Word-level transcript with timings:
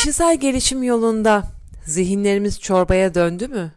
Kişisel 0.00 0.36
gelişim 0.36 0.82
yolunda 0.82 1.44
zihinlerimiz 1.86 2.60
çorbaya 2.60 3.14
döndü 3.14 3.48
mü? 3.48 3.72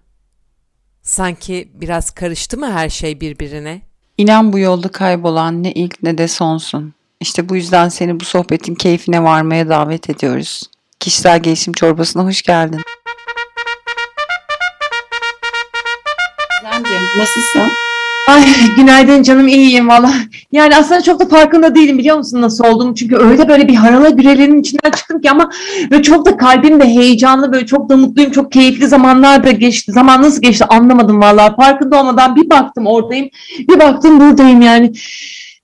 Sanki 1.02 1.72
biraz 1.74 2.12
karıştı 2.12 2.58
mı 2.58 2.72
her 2.72 2.90
şey 2.90 3.22
birbirine? 3.22 3.82
İnan 4.18 4.54
bu 4.54 4.60
yolda 4.60 4.88
kaybolan 4.88 5.64
ne 5.64 5.72
ilk 5.72 6.04
ne 6.04 6.18
de 6.18 6.28
sonsun. 6.28 6.94
İşte 7.20 7.50
bu 7.50 7.56
yüzden 7.56 7.90
seni 7.90 8.20
bu 8.20 8.26
sohbetin 8.26 8.76
keyfine 8.76 9.24
varmaya 9.24 9.70
davet 9.70 10.10
ediyoruz. 10.10 10.64
Kişisel 11.00 11.44
gelişim 11.44 11.74
çorbasına 11.74 12.24
hoş 12.24 12.42
geldin. 12.42 12.82
Gizemciğim 16.62 17.04
nasılsın? 17.18 17.72
Ay 18.28 18.44
günaydın 18.78 19.24
canım 19.24 19.48
iyiyim 19.48 19.88
valla. 19.88 20.14
Yani 20.52 20.76
aslında 20.76 21.02
çok 21.02 21.20
da 21.20 21.26
farkında 21.26 21.76
değilim 21.76 21.98
biliyor 21.98 22.18
musun 22.18 22.42
nasıl 22.42 22.66
olduğunu. 22.66 22.96
Çünkü 22.96 23.16
öyle 23.16 23.50
böyle 23.50 23.68
bir 23.68 23.76
harala 23.76 24.10
gürelerin 24.10 24.60
içinden 24.60 24.92
çıktım 24.92 25.22
ki 25.22 25.32
ama 25.32 25.52
böyle 25.92 26.04
çok 26.04 26.26
da 26.26 26.38
kalbim 26.38 26.80
de 26.80 26.86
heyecanlı 26.86 27.54
böyle 27.54 27.66
çok 27.66 27.90
da 27.90 27.98
mutluyum. 27.98 28.32
Çok 28.32 28.52
keyifli 28.52 28.88
zamanlar 28.88 29.44
da 29.44 29.52
geçti. 29.52 29.92
Zaman 29.92 30.22
nasıl 30.22 30.42
geçti 30.42 30.66
anlamadım 30.66 31.22
valla. 31.22 31.56
Farkında 31.56 32.00
olmadan 32.00 32.36
bir 32.36 32.50
baktım 32.50 32.88
oradayım. 32.88 33.30
Bir 33.60 33.80
baktım 33.80 34.20
buradayım 34.20 34.62
yani. 34.62 34.94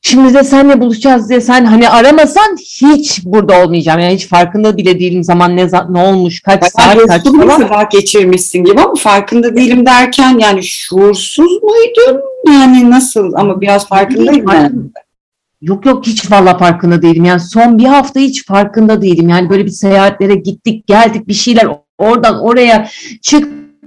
Şimdi 0.01 0.33
de 0.33 0.43
senle 0.43 0.81
buluşacağız 0.81 1.29
diye 1.29 1.41
sen 1.41 1.65
hani 1.65 1.89
aramasan 1.89 2.55
hiç 2.57 3.25
burada 3.25 3.63
olmayacağım. 3.63 3.99
Yani 3.99 4.13
hiç 4.13 4.27
farkında 4.27 4.77
bile 4.77 4.99
değilim 4.99 5.23
zaman 5.23 5.57
ne 5.57 5.67
ne 5.89 5.99
olmuş, 5.99 6.41
kaç 6.41 6.63
saat, 6.63 6.95
Bayağı 6.95 7.07
kaç 7.07 7.23
falan. 7.23 7.57
sabah 7.57 7.89
geçirmişsin 7.89 8.63
gibi 8.63 8.81
ama 8.81 8.95
farkında 8.95 9.55
değilim 9.55 9.85
derken 9.85 10.37
yani 10.39 10.63
şuursuz 10.63 11.51
muydun? 11.63 12.21
Yani 12.47 12.89
nasıl 12.91 13.33
ama 13.35 13.61
biraz 13.61 13.87
farkındayım 13.87 14.49
Ay, 14.49 14.55
ben. 14.55 14.91
Yok 15.61 15.85
yok 15.85 16.05
hiç 16.05 16.31
valla 16.31 16.57
farkında 16.57 17.01
değilim. 17.01 17.25
Yani 17.25 17.39
son 17.39 17.77
bir 17.77 17.85
hafta 17.85 18.19
hiç 18.19 18.45
farkında 18.45 19.01
değilim. 19.01 19.29
Yani 19.29 19.49
böyle 19.49 19.65
bir 19.65 19.71
seyahatlere 19.71 20.35
gittik, 20.35 20.87
geldik 20.87 21.27
bir 21.27 21.33
şeyler 21.33 21.67
oradan 21.97 22.39
oraya 22.39 22.89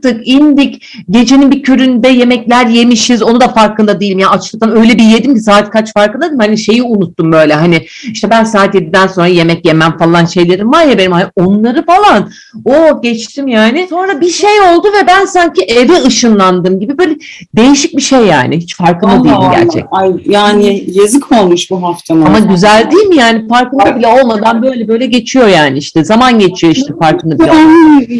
çıktık, 0.02 0.28
indik. 0.28 0.84
Gecenin 1.10 1.50
bir 1.50 1.62
köründe 1.62 2.08
yemekler 2.08 2.66
yemişiz. 2.66 3.22
Onu 3.22 3.40
da 3.40 3.48
farkında 3.48 4.00
değilim. 4.00 4.18
Yani 4.18 4.30
açlıktan 4.30 4.76
öyle 4.76 4.98
bir 4.98 5.02
yedim 5.02 5.34
ki 5.34 5.40
saat 5.40 5.70
kaç 5.70 5.92
farkında 5.92 6.26
değilim. 6.26 6.38
Hani 6.38 6.58
şeyi 6.58 6.82
unuttum 6.82 7.32
böyle. 7.32 7.54
Hani 7.54 7.86
işte 8.12 8.30
ben 8.30 8.44
saat 8.44 8.74
7'den 8.74 9.06
sonra 9.06 9.26
yemek 9.26 9.66
yemem 9.66 9.98
falan 9.98 10.24
şeylerim 10.24 10.72
var 10.72 10.84
ya 10.84 10.98
benim. 10.98 11.12
Hani 11.12 11.26
onları 11.36 11.86
falan. 11.86 12.30
O 12.64 13.02
geçtim 13.02 13.48
yani. 13.48 13.86
Sonra 13.90 14.20
bir 14.20 14.30
şey 14.30 14.60
oldu 14.60 14.88
ve 14.88 15.06
ben 15.06 15.24
sanki 15.24 15.62
eve 15.62 16.02
ışınlandım 16.02 16.80
gibi 16.80 16.98
böyle 16.98 17.16
değişik 17.56 17.96
bir 17.96 18.02
şey 18.02 18.20
yani. 18.20 18.56
Hiç 18.56 18.76
farkında 18.76 19.12
Allah 19.12 19.24
değilim 19.24 19.36
Allah. 19.36 19.54
gerçekten. 19.54 19.88
Ay, 19.90 20.12
yani 20.26 20.84
yazık 20.86 21.32
olmuş 21.32 21.70
bu 21.70 21.82
haftam. 21.82 22.26
Ama 22.26 22.38
güzel 22.38 22.90
değil 22.90 23.06
mi 23.06 23.16
yani 23.16 23.48
farkında 23.48 23.96
bile 23.96 24.06
olmadan 24.06 24.62
böyle 24.62 24.88
böyle 24.88 25.06
geçiyor 25.06 25.48
yani 25.48 25.78
işte 25.78 26.04
zaman 26.04 26.38
geçiyor 26.38 26.72
işte 26.72 26.94
farkında 27.00 27.38
bile. 27.38 27.52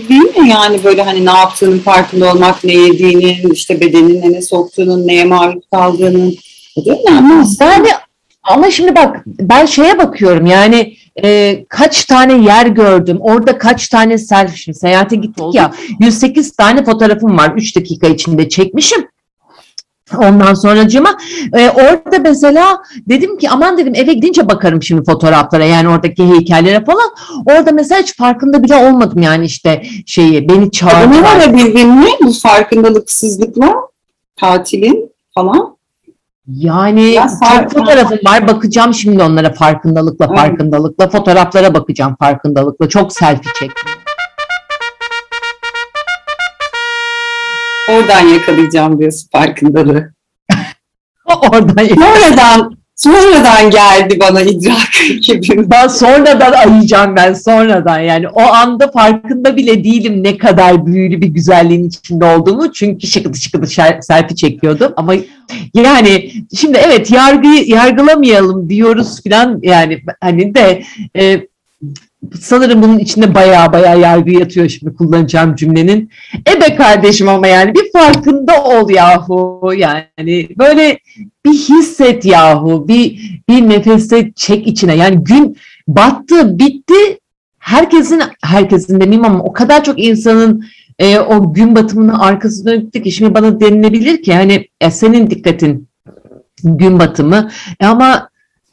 değil 0.08 0.36
mi 0.38 0.48
yani 0.48 0.84
böyle 0.84 1.02
hani 1.02 1.24
ne 1.24 1.30
yaptığının 1.72 1.78
farkında 1.78 2.32
olmak, 2.32 2.64
ne 2.64 2.72
yediğinin, 2.72 3.50
işte 3.50 3.80
bedenine 3.80 4.32
ne 4.32 4.42
soktuğunun, 4.42 5.06
neye 5.06 5.24
maruz 5.24 5.64
kaldığının. 5.72 6.34
Bu 6.76 6.86
da 6.86 6.92
önemli 6.92 7.34
aslında. 7.34 7.72
Yani 7.72 7.88
ama 8.42 8.70
şimdi 8.70 8.94
bak 8.94 9.22
ben 9.26 9.66
şeye 9.66 9.98
bakıyorum 9.98 10.46
yani 10.46 10.96
e, 11.22 11.58
kaç 11.68 12.04
tane 12.04 12.44
yer 12.44 12.66
gördüm 12.66 13.18
orada 13.20 13.58
kaç 13.58 13.88
tane 13.88 14.18
selfie 14.18 14.74
seyahate 14.74 15.16
gittik 15.16 15.44
ya 15.54 15.72
108 16.00 16.56
tane 16.56 16.84
fotoğrafım 16.84 17.38
var 17.38 17.52
3 17.56 17.76
dakika 17.76 18.06
içinde 18.06 18.48
çekmişim. 18.48 19.08
Ondan 20.18 20.54
sonracığıma 20.54 21.16
e, 21.52 21.70
orada 21.70 22.18
mesela 22.18 22.82
dedim 23.08 23.38
ki 23.38 23.50
aman 23.50 23.78
dedim 23.78 23.94
eve 23.94 24.12
gidince 24.12 24.48
bakarım 24.48 24.82
şimdi 24.82 25.04
fotoğraflara 25.04 25.64
yani 25.64 25.88
oradaki 25.88 26.28
heykellere 26.28 26.84
falan. 26.84 27.10
Orada 27.46 27.72
mesela 27.72 28.00
hiç 28.00 28.16
farkında 28.16 28.62
bile 28.62 28.74
olmadım 28.74 29.22
yani 29.22 29.44
işte 29.44 29.82
şeyi 30.06 30.48
beni 30.48 30.64
Ne 30.64 30.70
çağırdılar. 30.70 31.22
var 31.22 31.54
birbirini 31.56 32.08
bu 32.24 32.32
farkındalıksızlıkla 32.32 33.74
tatilin 34.36 35.10
falan? 35.34 35.76
Yani 36.48 37.02
Ya 37.02 37.28
çok 37.28 37.72
fotoğrafım 37.72 38.18
var. 38.26 38.48
Bakacağım 38.48 38.94
şimdi 38.94 39.22
onlara 39.22 39.52
farkındalıkla, 39.52 40.34
farkındalıkla. 40.34 41.08
Fotoğraflara 41.08 41.74
bakacağım 41.74 42.16
farkındalıkla. 42.18 42.88
Çok 42.88 43.12
selfie 43.12 43.52
çektim. 43.58 43.91
Oradan 47.90 48.28
yakalayacağım 48.28 48.98
diyorsun 48.98 49.28
farkındalığı. 49.32 50.12
Oradan 51.26 51.86
Sonradan, 51.86 52.76
sonradan 52.96 53.70
geldi 53.70 54.18
bana 54.20 54.42
idrak 54.42 54.92
gibi. 55.22 55.70
ben 55.70 55.88
sonradan 55.88 56.52
ayıyacağım 56.52 57.16
ben 57.16 57.34
sonradan. 57.34 57.98
Yani 57.98 58.28
o 58.28 58.40
anda 58.40 58.90
farkında 58.90 59.56
bile 59.56 59.84
değilim 59.84 60.24
ne 60.24 60.38
kadar 60.38 60.86
büyülü 60.86 61.20
bir 61.20 61.26
güzelliğin 61.26 61.88
içinde 61.88 62.24
olduğumu. 62.24 62.72
Çünkü 62.72 63.06
şıkıdı 63.06 63.38
şıkıdı 63.38 63.66
selfie 64.00 64.36
çekiyordum. 64.36 64.92
Ama 64.96 65.14
yani 65.74 66.32
şimdi 66.56 66.78
evet 66.78 67.10
yargıyı 67.10 67.68
yargılamayalım 67.68 68.68
diyoruz 68.68 69.22
filan. 69.22 69.60
Yani 69.62 70.02
hani 70.20 70.54
de 70.54 70.82
e, 71.16 71.51
sanırım 72.40 72.82
bunun 72.82 72.98
içinde 72.98 73.34
baya 73.34 73.72
baya 73.72 73.94
yargı 73.94 74.30
yatıyor 74.30 74.68
şimdi 74.68 74.94
kullanacağım 74.94 75.56
cümlenin. 75.56 76.10
E 76.48 76.60
be 76.60 76.76
kardeşim 76.76 77.28
ama 77.28 77.46
yani 77.46 77.74
bir 77.74 77.92
farkında 77.92 78.64
ol 78.64 78.90
yahu. 78.90 79.72
Yani 79.76 80.48
böyle 80.58 80.98
bir 81.46 81.52
hisset 81.52 82.24
yahu 82.24 82.88
bir 82.88 83.32
bir 83.48 83.68
nefeste 83.68 84.32
çek 84.32 84.66
içine. 84.66 84.96
Yani 84.96 85.24
gün 85.24 85.56
battı 85.88 86.58
bitti. 86.58 87.18
Herkesin 87.58 88.22
herkesin 88.42 89.00
demeyeyim 89.00 89.24
ama 89.24 89.44
o 89.44 89.52
kadar 89.52 89.84
çok 89.84 90.02
insanın 90.04 90.64
e, 90.98 91.18
o 91.18 91.54
gün 91.54 91.76
batımının 91.76 92.14
arkası 92.14 92.66
dönüktü 92.66 93.02
ki 93.02 93.12
şimdi 93.12 93.34
bana 93.34 93.60
denilebilir 93.60 94.22
ki 94.22 94.34
hani 94.34 94.68
e, 94.80 94.90
senin 94.90 95.30
dikkatin 95.30 95.88
gün 96.64 96.98
batımı. 96.98 97.50
E, 97.80 97.86
ama 97.86 98.28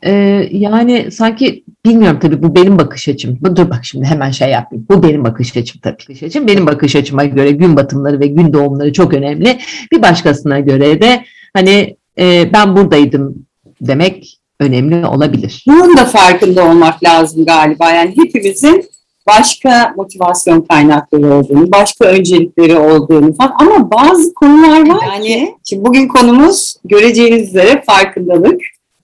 e, 0.06 0.12
yani 0.52 1.12
sanki 1.12 1.64
bilmiyorum 1.86 2.20
tabii 2.22 2.44
bu 2.44 2.56
benim 2.56 2.78
bakış 2.78 3.08
açım. 3.08 3.38
Bu- 3.42 3.56
Dur 3.56 3.70
bak 3.70 3.80
şimdi 3.86 4.06
hemen 4.06 4.32
şey 4.32 4.50
yapayım. 4.50 4.86
Bu 4.90 5.04
benim 5.04 5.24
bakış 5.24 5.58
açım 5.58 5.82
tabii. 5.84 5.98
Bakış 6.10 6.24
açım. 6.24 6.48
Benim 6.48 6.66
bakış 6.68 6.96
açıma 6.96 7.26
göre 7.26 7.52
gün 7.52 7.76
batımları 7.76 8.20
ve 8.20 8.28
gün 8.28 8.54
doğumları 8.54 8.94
çok 8.94 9.14
önemli. 9.14 9.60
Bir 9.92 10.02
başkasına 10.02 10.60
göre 10.60 11.02
de 11.02 11.24
hani 11.54 11.96
e, 12.20 12.54
ben 12.54 12.76
buradaydım 12.76 13.46
demek 13.82 14.40
önemli 14.60 15.06
olabilir. 15.06 15.64
Bunun 15.68 15.98
da 15.98 16.06
farkında 16.06 16.66
olmak 16.70 17.04
lazım 17.04 17.46
galiba. 17.46 17.92
Yani 17.92 18.14
hepimizin 18.18 18.86
başka 19.28 19.94
motivasyon 19.98 20.62
kaynakları 20.62 21.34
olduğunu, 21.34 21.72
başka 21.72 22.06
öncelikleri 22.06 22.78
olduğunu 22.78 23.34
falan. 23.34 23.56
Ama 23.60 23.92
bazı 23.92 24.34
konular 24.34 24.90
var 24.90 25.04
yani. 25.08 25.56
Şimdi 25.70 25.86
bugün 25.86 26.08
konumuz 26.08 26.76
göreceğiniz 26.86 27.48
üzere 27.50 27.84
farkındalık. 27.86 28.62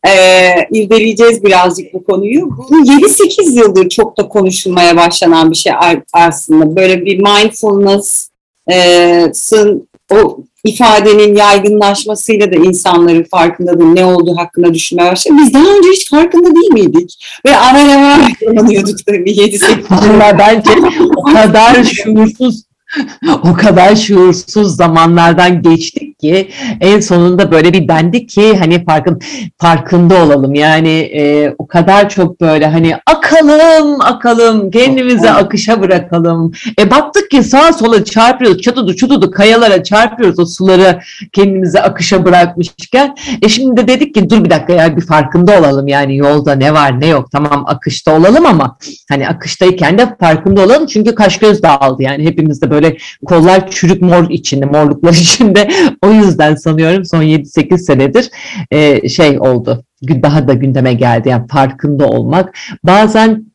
Ee, 0.08 0.68
irdeleyeceğiz 0.72 1.44
birazcık 1.44 1.94
bu 1.94 2.04
konuyu. 2.04 2.58
Bu 2.58 2.86
7-8 2.86 3.60
yıldır 3.60 3.90
çok 3.90 4.18
da 4.18 4.28
konuşulmaya 4.28 4.98
başlanan 4.98 5.52
bir 5.52 5.56
şey 5.56 5.74
aslında. 6.14 6.76
Böyle 6.76 7.06
bir 7.06 7.18
mindfulness'ın 7.18 9.88
o 10.12 10.38
ifadenin 10.64 11.36
yaygınlaşmasıyla 11.36 12.52
da 12.52 12.56
insanların 12.56 13.24
farkındalığın 13.24 13.96
ne 13.96 14.06
olduğu 14.06 14.38
hakkında 14.38 14.74
düşünmeye 14.74 15.12
başladı. 15.12 15.36
Biz 15.40 15.54
daha 15.54 15.78
önce 15.78 15.90
hiç 15.90 16.10
farkında 16.10 16.56
değil 16.56 16.72
miydik? 16.72 17.26
Ve 17.46 17.58
ara 17.58 17.80
ara 17.80 18.28
kullanıyorduk 18.40 18.98
tabii 19.06 19.32
7-8 19.32 20.14
Bunlar 20.14 20.40
bence 20.40 20.72
o 21.16 21.24
kadar 21.24 21.84
şuursuz 21.84 22.64
o 23.44 23.54
kadar 23.54 23.96
şuursuz 23.96 24.76
zamanlardan 24.76 25.62
geçtik 25.62 26.20
ki 26.20 26.50
en 26.82 27.00
sonunda 27.00 27.52
böyle 27.52 27.74
bir 27.74 27.88
dendik 27.88 28.30
ki 28.30 28.58
hani 28.58 28.86
farkın 28.86 29.22
farkında 29.58 30.24
olalım. 30.24 30.54
Yani 30.54 30.90
e, 30.90 31.56
o 31.58 31.68
kadar 31.68 32.10
çok 32.10 32.42
böyle 32.42 32.68
hani 32.68 32.96
akalım 33.08 34.02
akalım 34.02 34.72
kendimizi 34.72 35.28
Evet. 35.28 35.44
akışa 35.44 35.82
bırakalım. 35.82 36.52
E 36.80 36.92
baktık 36.92 37.32
ki 37.32 37.44
sağa 37.44 37.74
sola 37.74 38.06
çarpıyoruz 38.06 38.62
çatıdı 38.62 38.96
çutudu 38.96 39.32
kayalara 39.32 39.84
çarpıyoruz 39.84 40.40
o 40.40 40.46
suları 40.46 41.00
kendimizi 41.34 41.82
akışa 41.82 42.26
bırakmışken. 42.26 43.16
E 43.42 43.50
şimdi 43.50 43.82
de 43.82 43.88
dedik 43.88 44.16
ki 44.16 44.30
dur 44.30 44.44
bir 44.44 44.50
dakika 44.50 44.74
ya 44.74 44.98
bir 44.98 45.02
farkında 45.02 45.60
olalım. 45.60 45.88
Yani 45.88 46.18
yolda 46.18 46.56
ne 46.56 46.74
var 46.74 47.02
ne 47.02 47.08
yok. 47.08 47.32
Tamam 47.32 47.64
akışta 47.68 48.16
olalım 48.16 48.46
ama 48.46 48.78
hani 49.10 49.28
akıştayken 49.28 49.98
de 49.98 50.16
farkında 50.20 50.62
olalım 50.62 50.86
çünkü 50.86 51.16
kaş 51.16 51.40
göz 51.40 51.64
dağıldı. 51.64 52.04
Yani 52.04 52.26
hepimiz 52.26 52.62
de 52.62 52.72
böyle 52.72 52.85
kollar 53.26 53.72
çürük 53.72 54.02
mor 54.02 54.30
içinde 54.30 54.66
morluklar 54.66 55.14
içinde. 55.22 55.70
O 56.02 56.12
yüzden 56.12 56.56
sanıyorum 56.56 57.06
son 57.06 57.24
7-8 57.24 57.78
senedir 57.78 58.30
e, 58.72 59.10
şey 59.10 59.40
oldu. 59.40 59.84
Daha 60.10 60.48
da 60.48 60.54
gündeme 60.54 60.94
geldi. 60.94 61.30
Yani 61.30 61.48
farkında 61.48 62.08
olmak. 62.08 62.58
Bazen 62.84 63.46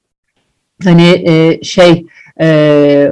hani 0.85 1.23
e, 1.27 1.63
şey 1.63 2.07
e, 2.41 3.11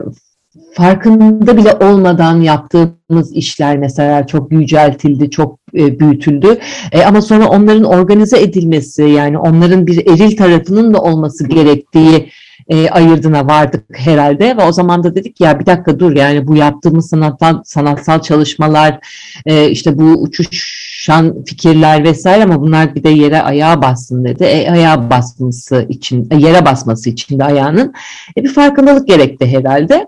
farkında 0.78 1.56
bile 1.56 1.72
olmadan 1.72 2.40
yaptığımız 2.40 3.32
işler 3.32 3.78
mesela 3.78 4.26
çok 4.26 4.52
yüceltildi, 4.52 5.30
çok 5.30 5.58
e, 5.74 6.00
büyütüldü. 6.00 6.58
E, 6.92 7.04
ama 7.04 7.22
sonra 7.22 7.48
onların 7.48 7.84
organize 7.84 8.40
edilmesi 8.40 9.02
yani 9.02 9.38
onların 9.38 9.86
bir 9.86 10.06
eril 10.06 10.36
tarafının 10.36 10.94
da 10.94 11.02
olması 11.02 11.48
gerektiği 11.48 12.30
e, 12.68 12.90
ayırdına 12.90 13.46
vardık 13.46 13.84
herhalde 13.92 14.56
ve 14.56 14.62
o 14.62 14.72
zaman 14.72 15.04
da 15.04 15.14
dedik 15.14 15.40
ya 15.40 15.60
bir 15.60 15.66
dakika 15.66 15.98
dur 15.98 16.16
yani 16.16 16.46
bu 16.46 16.56
yaptığımız 16.56 17.08
sanatsal, 17.08 17.62
sanatsal 17.64 18.22
çalışmalar 18.22 18.98
e, 19.46 19.70
işte 19.70 19.98
bu 19.98 20.04
uçuşan 20.04 21.44
fikirler 21.44 22.04
vesaire 22.04 22.44
ama 22.44 22.60
bunlar 22.60 22.94
bir 22.94 23.02
de 23.04 23.08
yere 23.08 23.42
ayağa 23.42 23.82
bassın 23.82 24.24
dedi. 24.24 24.44
E, 24.44 24.70
ayağa 24.70 25.10
basması 25.10 25.86
için, 25.88 26.28
e, 26.30 26.36
yere 26.36 26.64
basması 26.64 27.10
için 27.10 27.38
de 27.38 27.44
ayağının 27.44 27.94
e, 28.36 28.44
bir 28.44 28.52
farkındalık 28.52 29.08
gerekti 29.08 29.46
herhalde. 29.46 30.06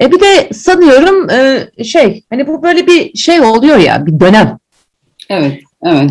E, 0.00 0.12
bir 0.12 0.20
de 0.20 0.52
sanıyorum 0.52 1.30
e, 1.30 1.68
şey 1.84 2.24
hani 2.30 2.46
bu 2.46 2.62
böyle 2.62 2.86
bir 2.86 3.18
şey 3.18 3.40
oluyor 3.40 3.76
ya 3.76 4.06
bir 4.06 4.20
dönem. 4.20 4.58
Evet, 5.30 5.60
evet. 5.82 6.10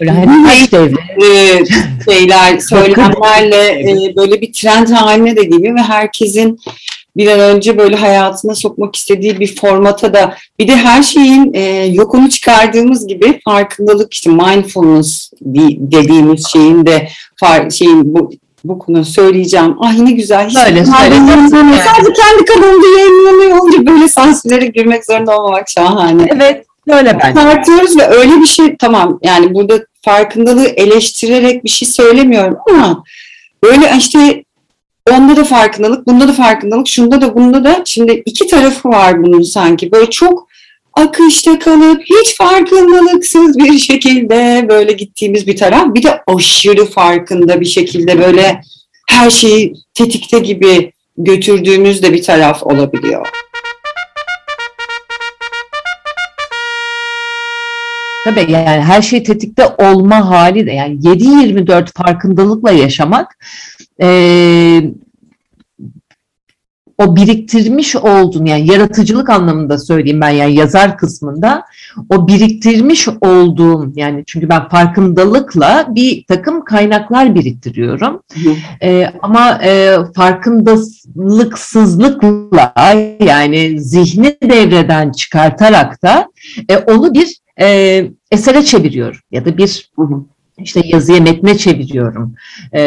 Böyle 0.00 0.10
hani 0.10 0.46
kaç 0.46 0.72
devre. 0.72 1.00
Ee, 1.26 1.64
şeyler, 2.12 2.58
söylemlerle 2.58 3.80
e, 3.80 4.16
böyle 4.16 4.40
bir 4.40 4.52
trend 4.52 4.88
haline 4.88 5.36
de 5.36 5.44
geliyor 5.44 5.76
ve 5.76 5.82
herkesin 5.82 6.58
bir 7.16 7.28
an 7.28 7.40
önce 7.40 7.78
böyle 7.78 7.96
hayatına 7.96 8.54
sokmak 8.54 8.96
istediği 8.96 9.40
bir 9.40 9.56
formata 9.56 10.14
da 10.14 10.34
bir 10.58 10.68
de 10.68 10.76
her 10.76 11.02
şeyin 11.02 11.54
e, 11.54 11.60
yokunu 11.92 12.30
çıkardığımız 12.30 13.06
gibi 13.06 13.40
farkındalık 13.44 14.14
işte 14.14 14.30
mindfulness 14.30 15.30
di- 15.54 15.76
dediğimiz 15.80 16.46
şeyin 16.52 16.86
de 16.86 17.08
far, 17.40 17.70
şeyin 17.70 18.14
bu 18.14 18.30
bu 18.64 18.78
konu 18.78 19.04
söyleyeceğim. 19.04 19.76
Ah 19.80 19.94
ne 19.98 20.10
güzel. 20.12 20.48
Hiç 20.48 20.54
yanımda- 20.76 21.56
Sadece 21.84 22.12
kendi 22.12 22.44
kanalımda 22.44 22.86
yayınlanıyor. 22.98 23.58
Olunca 23.58 23.86
böyle 23.86 24.08
sansürlere 24.08 24.66
girmek 24.66 25.06
zorunda 25.06 25.38
olmamak 25.38 25.68
şahane. 25.70 26.28
Evet 26.36 26.64
böyle 26.88 27.18
bence. 27.22 27.34
tartıyoruz 27.40 27.96
ve 27.98 28.06
öyle 28.06 28.40
bir 28.40 28.46
şey 28.46 28.76
tamam 28.76 29.18
yani 29.22 29.54
burada 29.54 29.86
farkındalığı 30.02 30.66
eleştirerek 30.66 31.64
bir 31.64 31.68
şey 31.68 31.88
söylemiyorum 31.88 32.56
ama 32.68 33.04
böyle 33.62 33.92
işte 33.98 34.44
onda 35.10 35.36
da 35.36 35.44
farkındalık, 35.44 36.06
bunda 36.06 36.28
da 36.28 36.32
farkındalık, 36.32 36.88
şunda 36.88 37.20
da 37.20 37.34
bunda 37.34 37.64
da 37.64 37.82
şimdi 37.84 38.22
iki 38.26 38.46
tarafı 38.46 38.88
var 38.88 39.22
bunun 39.22 39.42
sanki 39.42 39.92
böyle 39.92 40.10
çok 40.10 40.48
akışta 40.94 41.58
kalıp 41.58 42.02
hiç 42.02 42.36
farkındalıksız 42.36 43.58
bir 43.58 43.78
şekilde 43.78 44.66
böyle 44.68 44.92
gittiğimiz 44.92 45.46
bir 45.46 45.56
taraf 45.56 45.94
bir 45.94 46.02
de 46.02 46.22
aşırı 46.26 46.86
farkında 46.86 47.60
bir 47.60 47.66
şekilde 47.66 48.18
böyle 48.18 48.60
her 49.08 49.30
şeyi 49.30 49.74
tetikte 49.94 50.38
gibi 50.38 50.92
götürdüğümüz 51.18 52.02
de 52.02 52.12
bir 52.12 52.22
taraf 52.22 52.62
olabiliyor. 52.62 53.28
Tabii 58.24 58.52
yani 58.52 58.82
her 58.82 59.02
şey 59.02 59.22
tetikte 59.22 59.66
olma 59.66 60.30
hali 60.30 60.66
de 60.66 60.72
yani 60.72 60.98
7-24 60.98 61.92
farkındalıkla 61.92 62.70
yaşamak 62.70 63.36
eee, 64.00 64.90
o 66.98 67.16
biriktirmiş 67.16 67.96
olduğun 67.96 68.44
yani 68.44 68.72
yaratıcılık 68.72 69.30
anlamında 69.30 69.78
söyleyeyim 69.78 70.20
ben 70.20 70.30
yani 70.30 70.54
yazar 70.54 70.98
kısmında 70.98 71.64
o 72.10 72.28
biriktirmiş 72.28 73.08
olduğum 73.08 73.92
yani 73.96 74.24
çünkü 74.26 74.48
ben 74.48 74.68
farkındalıkla 74.68 75.86
bir 75.88 76.24
takım 76.28 76.64
kaynaklar 76.64 77.34
biriktiriyorum. 77.34 78.22
Ee, 78.82 79.12
ama 79.22 79.60
e, 79.64 79.96
farkındalıksızlıkla 80.16 82.72
yani 83.20 83.80
zihni 83.80 84.36
devreden 84.42 85.12
çıkartarak 85.12 86.02
da 86.02 86.28
e, 86.68 86.76
onu 86.76 87.14
bir 87.14 87.43
e, 87.60 88.04
esere 88.30 88.64
çeviriyorum 88.64 89.20
ya 89.30 89.44
da 89.44 89.58
bir 89.58 89.90
işte 90.58 90.80
yazıya 90.84 91.20
metne 91.20 91.58
çeviriyorum. 91.58 92.34
E, 92.74 92.80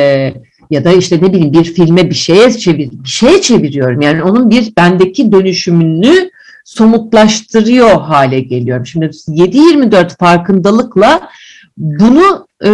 ya 0.71 0.85
da 0.85 0.91
işte 0.93 1.17
ne 1.17 1.33
bileyim 1.33 1.53
bir 1.53 1.63
filme 1.63 2.09
bir 2.09 2.15
şeye 2.15 2.51
çevir 2.51 2.89
bir 2.91 3.09
şeye 3.09 3.41
çeviriyorum. 3.41 4.01
Yani 4.01 4.23
onun 4.23 4.49
bir 4.49 4.73
bendeki 4.77 5.31
dönüşümünü 5.31 6.29
somutlaştırıyor 6.65 8.01
hale 8.01 8.39
geliyorum. 8.39 8.85
Şimdi 8.85 9.05
7-24 9.27 10.17
farkındalıkla 10.17 11.29
bunu 11.77 12.47
e, 12.65 12.69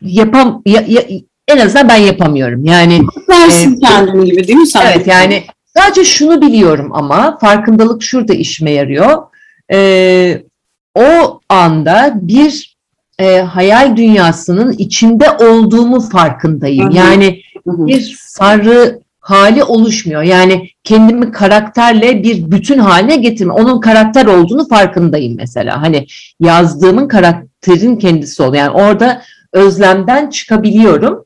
yapam 0.00 0.62
ya- 0.66 0.84
ya- 0.86 1.04
en 1.48 1.58
azından 1.58 1.88
ben 1.88 1.96
yapamıyorum. 1.96 2.64
Yani 2.64 3.00
Versin 3.28 3.70
Evet. 3.70 3.80
kendini 3.88 4.24
gibi 4.24 4.48
değil 4.48 4.58
mi 4.58 4.66
sen? 4.66 4.92
Evet 4.92 5.06
yani 5.06 5.44
sadece 5.76 6.04
şunu 6.04 6.42
biliyorum 6.42 6.90
ama 6.92 7.38
farkındalık 7.38 8.02
şurada 8.02 8.34
işime 8.34 8.70
yarıyor. 8.70 9.22
Ee, 9.72 10.42
o 10.94 11.40
anda 11.48 12.12
bir 12.14 12.76
e, 13.18 13.38
hayal 13.38 13.96
dünyasının 13.96 14.72
içinde 14.72 15.30
olduğumu 15.30 16.00
farkındayım. 16.00 16.86
Hı 16.86 16.90
hı. 16.90 16.96
Yani 16.96 17.42
Hı 17.66 17.70
hı. 17.70 17.86
bir 17.86 18.16
sarı 18.20 19.00
hali 19.20 19.64
oluşmuyor. 19.64 20.22
Yani 20.22 20.70
kendimi 20.84 21.32
karakterle 21.32 22.22
bir 22.22 22.50
bütün 22.50 22.78
haline 22.78 23.16
getirme. 23.16 23.52
Onun 23.52 23.80
karakter 23.80 24.26
olduğunu 24.26 24.68
farkındayım 24.68 25.36
mesela. 25.36 25.82
Hani 25.82 26.06
yazdığımın 26.40 27.08
karakterin 27.08 27.96
kendisi 27.96 28.42
oluyor. 28.42 28.64
Yani 28.64 28.70
orada 28.70 29.22
özlemden 29.52 30.30
çıkabiliyorum. 30.30 31.24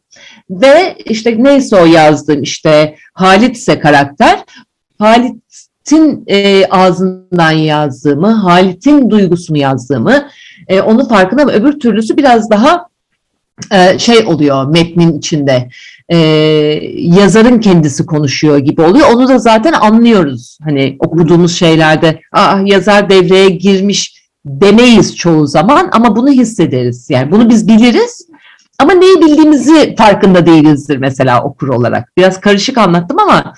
Ve 0.50 0.96
işte 1.04 1.44
neyse 1.44 1.76
o 1.76 1.84
yazdığım 1.84 2.42
işte 2.42 2.96
Halit 3.14 3.56
ise 3.56 3.78
karakter. 3.78 4.44
Halit'in 5.88 6.24
e, 6.26 6.66
ağzından 6.70 7.50
yazdığımı, 7.50 8.30
Halit'in 8.30 9.10
duygusunu 9.10 9.58
yazdığımı, 9.58 10.28
e, 10.68 10.80
onun 10.80 11.04
farkında 11.04 11.42
ama 11.42 11.52
öbür 11.52 11.80
türlüsü 11.80 12.16
biraz 12.16 12.50
daha 12.50 12.86
e, 13.72 13.98
şey 13.98 14.18
oluyor 14.26 14.66
metnin 14.68 15.18
içinde. 15.18 15.68
E, 16.08 16.16
yazarın 16.96 17.60
kendisi 17.60 18.06
konuşuyor 18.06 18.58
gibi 18.58 18.82
oluyor. 18.82 19.06
Onu 19.14 19.28
da 19.28 19.38
zaten 19.38 19.72
anlıyoruz. 19.72 20.58
Hani 20.64 20.96
okuduğumuz 20.98 21.56
şeylerde 21.56 22.20
ah 22.32 22.66
yazar 22.66 23.10
devreye 23.10 23.48
girmiş 23.48 24.14
demeyiz 24.46 25.16
çoğu 25.16 25.46
zaman 25.46 25.88
ama 25.92 26.16
bunu 26.16 26.30
hissederiz. 26.30 27.10
Yani 27.10 27.30
bunu 27.30 27.50
biz 27.50 27.68
biliriz 27.68 28.28
ama 28.78 28.92
neyi 28.92 29.20
bildiğimizi 29.20 29.94
farkında 29.98 30.46
değilizdir 30.46 30.96
mesela 30.96 31.42
okur 31.42 31.68
olarak. 31.68 32.16
Biraz 32.16 32.40
karışık 32.40 32.78
anlattım 32.78 33.18
ama 33.18 33.54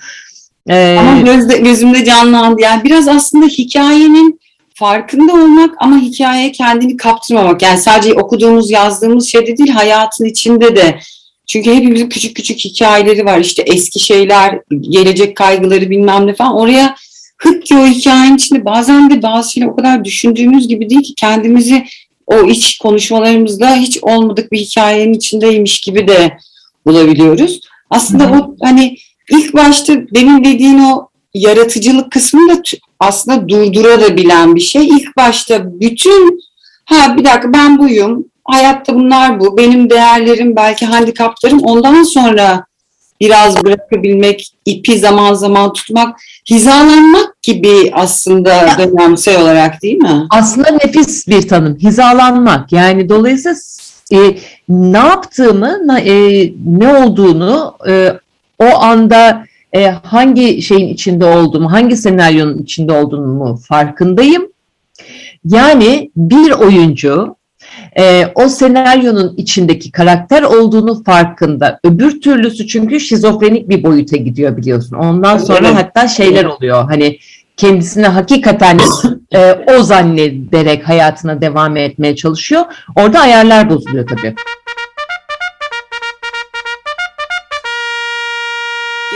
Ama 0.69 1.21
gözde, 1.21 1.57
gözümde 1.57 2.05
canlandı. 2.05 2.61
Yani 2.61 2.83
biraz 2.83 3.07
aslında 3.07 3.45
hikayenin 3.45 4.39
farkında 4.73 5.33
olmak 5.33 5.75
ama 5.79 5.97
hikayeye 5.97 6.51
kendini 6.51 6.97
kaptırmamak. 6.97 7.61
Yani 7.61 7.77
sadece 7.77 8.13
okuduğumuz, 8.13 8.71
yazdığımız 8.71 9.31
şeyde 9.31 9.57
değil, 9.57 9.69
hayatın 9.69 10.25
içinde 10.25 10.75
de. 10.75 10.99
Çünkü 11.47 11.73
hepimizin 11.73 12.09
küçük 12.09 12.35
küçük 12.35 12.59
hikayeleri 12.59 13.25
var. 13.25 13.39
İşte 13.39 13.63
eski 13.65 13.99
şeyler, 13.99 14.59
gelecek 14.79 15.37
kaygıları 15.37 15.89
bilmem 15.89 16.27
ne 16.27 16.33
falan. 16.33 16.55
Oraya 16.55 16.95
hık 17.37 17.65
ki 17.65 17.77
o 17.77 17.85
hikayenin 17.85 18.35
içinde 18.35 18.65
bazen 18.65 19.09
de 19.09 19.23
bazı 19.23 19.51
şeyler 19.51 19.67
o 19.67 19.75
kadar 19.75 20.05
düşündüğümüz 20.05 20.67
gibi 20.67 20.89
değil 20.89 21.03
ki 21.03 21.13
kendimizi 21.15 21.85
o 22.27 22.49
iç 22.49 22.77
konuşmalarımızda 22.77 23.75
hiç 23.75 23.99
olmadık 24.01 24.51
bir 24.51 24.57
hikayenin 24.57 25.13
içindeymiş 25.13 25.81
gibi 25.81 26.07
de 26.07 26.37
bulabiliyoruz. 26.85 27.59
Aslında 27.89 28.29
hı. 28.29 28.39
o 28.39 28.55
hani 28.61 28.97
ilk 29.31 29.53
başta 29.53 29.93
demin 29.93 30.43
dediğin 30.43 30.79
o 30.79 31.07
yaratıcılık 31.33 32.11
kısmını 32.11 32.57
da 32.57 32.61
aslında 32.99 33.49
durdurabilen 33.49 34.55
bir 34.55 34.61
şey. 34.61 34.87
İlk 34.87 35.17
başta 35.17 35.79
bütün 35.79 36.39
ha 36.85 37.17
bir 37.17 37.25
dakika 37.25 37.53
ben 37.53 37.79
buyum, 37.79 38.25
hayatta 38.43 38.95
bunlar 38.95 39.39
bu, 39.39 39.57
benim 39.57 39.89
değerlerim 39.89 40.55
belki 40.55 40.85
handikaplarım 40.85 41.59
ondan 41.59 42.03
sonra 42.03 42.65
biraz 43.21 43.63
bırakabilmek, 43.63 44.53
ipi 44.65 44.99
zaman 44.99 45.33
zaman 45.33 45.73
tutmak, 45.73 46.19
hizalanmak 46.49 47.41
gibi 47.41 47.91
aslında 47.93 48.77
dönemsel 48.77 49.41
olarak 49.41 49.81
değil 49.81 49.97
mi? 49.97 50.27
aslında 50.29 50.71
nefis 50.71 51.27
bir 51.27 51.47
tanım. 51.47 51.77
Hizalanmak. 51.77 52.71
Yani 52.71 53.09
dolayısıyla 53.09 53.57
e, 54.13 54.37
ne 54.69 54.97
yaptığımı, 54.97 55.99
e, 55.99 56.13
ne 56.65 56.97
olduğunu 56.97 57.75
e, 57.87 58.13
o 58.61 58.81
anda 58.81 59.45
e, 59.73 59.85
hangi 59.85 60.61
şeyin 60.61 60.87
içinde 60.87 61.25
olduğumu, 61.25 61.71
hangi 61.71 61.95
senaryonun 61.95 62.57
içinde 62.57 62.93
olduğumu 62.93 63.55
farkındayım. 63.55 64.47
Yani 65.45 66.11
bir 66.15 66.51
oyuncu 66.51 67.35
e, 67.97 68.25
o 68.35 68.49
senaryonun 68.49 69.33
içindeki 69.37 69.91
karakter 69.91 70.43
olduğunu 70.43 71.03
farkında. 71.03 71.79
Öbür 71.83 72.21
türlüsü 72.21 72.67
çünkü 72.67 72.99
şizofrenik 72.99 73.69
bir 73.69 73.83
boyuta 73.83 74.17
gidiyor 74.17 74.57
biliyorsun. 74.57 74.95
Ondan 74.95 75.37
sonra 75.37 75.67
Evet. 75.67 75.75
hatta 75.75 76.07
şeyler 76.07 76.45
oluyor. 76.45 76.83
Hani 76.83 77.17
kendisini 77.57 78.07
hakikaten 78.07 78.79
e, 79.35 79.53
o 79.53 79.83
zannederek 79.83 80.89
hayatına 80.89 81.41
devam 81.41 81.77
etmeye 81.77 82.15
çalışıyor. 82.15 82.65
Orada 82.95 83.19
ayarlar 83.19 83.69
bozuluyor 83.69 84.07
tabii. 84.07 84.35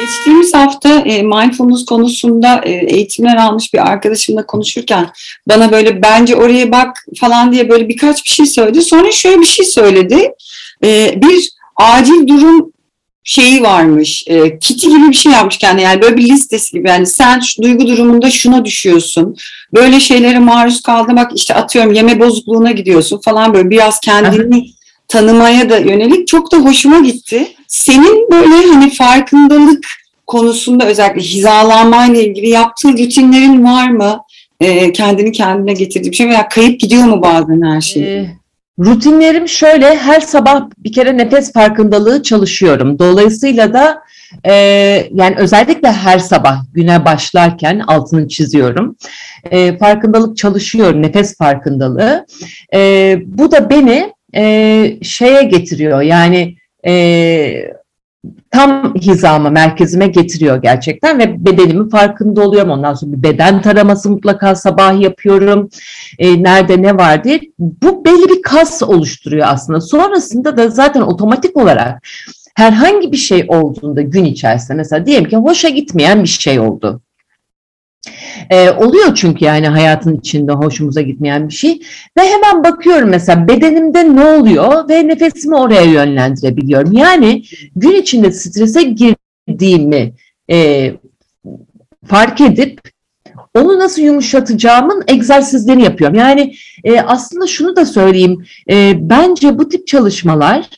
Geçtiğimiz 0.05 0.53
hafta 0.53 0.89
e, 0.89 1.23
mindfulness 1.23 1.85
konusunda 1.85 2.61
e, 2.65 2.71
eğitimler 2.71 3.35
almış 3.35 3.73
bir 3.73 3.91
arkadaşımla 3.91 4.45
konuşurken 4.45 5.09
bana 5.49 5.71
böyle 5.71 6.01
bence 6.01 6.35
oraya 6.35 6.71
bak 6.71 7.05
falan 7.19 7.51
diye 7.51 7.69
böyle 7.69 7.89
birkaç 7.89 8.23
bir 8.23 8.29
şey 8.29 8.45
söyledi. 8.45 8.81
Sonra 8.81 9.11
şöyle 9.11 9.41
bir 9.41 9.45
şey 9.45 9.65
söyledi. 9.65 10.31
E, 10.83 11.21
bir 11.21 11.49
acil 11.75 12.27
durum 12.27 12.71
şeyi 13.23 13.63
varmış. 13.63 14.23
E, 14.27 14.59
kiti 14.59 14.89
gibi 14.89 15.09
bir 15.09 15.13
şey 15.13 15.31
yapmış 15.31 15.57
kendine. 15.57 15.81
Yani 15.81 16.01
böyle 16.01 16.17
bir 16.17 16.29
listesi 16.29 16.71
gibi. 16.71 16.89
Yani 16.89 17.05
sen 17.05 17.39
şu 17.39 17.61
duygu 17.61 17.87
durumunda 17.87 18.31
şuna 18.31 18.65
düşüyorsun. 18.65 19.35
Böyle 19.73 19.99
şeylere 19.99 20.39
maruz 20.39 20.81
kaldın. 20.81 21.15
Bak 21.15 21.31
işte 21.35 21.53
atıyorum 21.53 21.93
yeme 21.93 22.19
bozukluğuna 22.19 22.71
gidiyorsun 22.71 23.21
falan 23.25 23.53
böyle 23.53 23.69
biraz 23.69 23.99
kendini 23.99 24.74
tanımaya 25.15 25.69
da 25.69 25.77
yönelik 25.77 26.27
çok 26.27 26.51
da 26.51 26.57
hoşuma 26.57 26.99
gitti. 26.99 27.47
Senin 27.67 28.31
böyle 28.31 28.73
hani 28.73 28.93
farkındalık 28.93 29.87
konusunda 30.27 30.85
özellikle 30.85 31.21
hizalanmayla 31.21 32.21
ilgili 32.21 32.49
yaptığın 32.49 32.97
rutinlerin 32.97 33.63
var 33.63 33.89
mı? 33.89 34.19
E, 34.59 34.91
kendini 34.91 35.31
kendine 35.31 35.73
getirdiği 35.73 36.11
bir 36.11 36.15
şey 36.15 36.27
veya 36.27 36.49
kayıp 36.49 36.79
gidiyor 36.79 37.03
mu 37.03 37.21
bazen 37.21 37.61
her 37.61 37.81
şey? 37.81 38.03
Ee, 38.03 38.29
rutinlerim 38.79 39.47
şöyle 39.47 39.95
her 39.97 40.19
sabah 40.21 40.69
bir 40.77 40.93
kere 40.93 41.17
nefes 41.17 41.53
farkındalığı 41.53 42.23
çalışıyorum. 42.23 42.99
Dolayısıyla 42.99 43.73
da 43.73 44.01
e, 44.43 44.53
yani 45.13 45.35
özellikle 45.37 45.91
her 45.91 46.19
sabah 46.19 46.57
güne 46.73 47.05
başlarken 47.05 47.79
altını 47.79 48.27
çiziyorum. 48.27 48.95
E, 49.51 49.77
farkındalık 49.77 50.37
çalışıyorum, 50.37 51.01
nefes 51.01 51.37
farkındalığı. 51.37 52.25
E, 52.73 53.17
bu 53.25 53.51
da 53.51 53.69
beni 53.69 54.14
e, 54.35 54.97
şeye 55.01 55.43
getiriyor 55.43 56.01
yani 56.01 56.55
e, 56.87 57.75
tam 58.51 58.95
hizama, 58.95 59.49
merkezime 59.49 60.07
getiriyor 60.07 60.61
gerçekten 60.61 61.19
ve 61.19 61.45
bedenimin 61.45 61.89
farkında 61.89 62.41
oluyorum. 62.41 62.69
Ondan 62.69 62.93
sonra 62.93 63.11
bir 63.11 63.23
beden 63.23 63.61
taraması 63.61 64.09
mutlaka 64.09 64.55
sabah 64.55 65.01
yapıyorum. 65.01 65.69
E, 66.19 66.43
nerede 66.43 66.81
ne 66.81 66.97
var 66.97 67.23
diye. 67.23 67.39
Bu 67.59 68.05
belli 68.05 68.29
bir 68.29 68.41
kas 68.41 68.83
oluşturuyor 68.83 69.47
aslında. 69.49 69.81
Sonrasında 69.81 70.57
da 70.57 70.69
zaten 70.69 71.01
otomatik 71.01 71.57
olarak 71.57 72.03
herhangi 72.55 73.11
bir 73.11 73.17
şey 73.17 73.45
olduğunda 73.47 74.01
gün 74.01 74.25
içerisinde 74.25 74.77
mesela 74.77 75.05
diyelim 75.05 75.29
ki 75.29 75.37
hoşa 75.37 75.69
gitmeyen 75.69 76.23
bir 76.23 76.27
şey 76.27 76.59
oldu. 76.59 77.01
E, 78.49 78.69
oluyor 78.69 79.15
çünkü 79.15 79.45
yani 79.45 79.67
hayatın 79.67 80.17
içinde 80.17 80.51
hoşumuza 80.51 81.01
gitmeyen 81.01 81.47
bir 81.47 81.53
şey 81.53 81.81
ve 82.17 82.21
hemen 82.21 82.63
bakıyorum 82.63 83.09
mesela 83.09 83.47
bedenimde 83.47 84.15
ne 84.15 84.23
oluyor 84.23 84.89
ve 84.89 85.07
nefesimi 85.07 85.55
oraya 85.55 85.83
yönlendirebiliyorum. 85.83 86.91
Yani 86.91 87.43
gün 87.75 88.01
içinde 88.01 88.31
strese 88.31 88.83
girdiğimi 88.83 90.13
e, 90.51 90.91
fark 92.05 92.41
edip 92.41 92.81
onu 93.55 93.79
nasıl 93.79 94.01
yumuşatacağımın 94.01 95.03
egzersizlerini 95.07 95.83
yapıyorum. 95.83 96.17
Yani 96.17 96.55
e, 96.83 97.01
aslında 97.01 97.47
şunu 97.47 97.75
da 97.75 97.85
söyleyeyim. 97.85 98.45
E, 98.69 98.93
bence 99.09 99.57
bu 99.57 99.69
tip 99.69 99.87
çalışmalar 99.87 100.69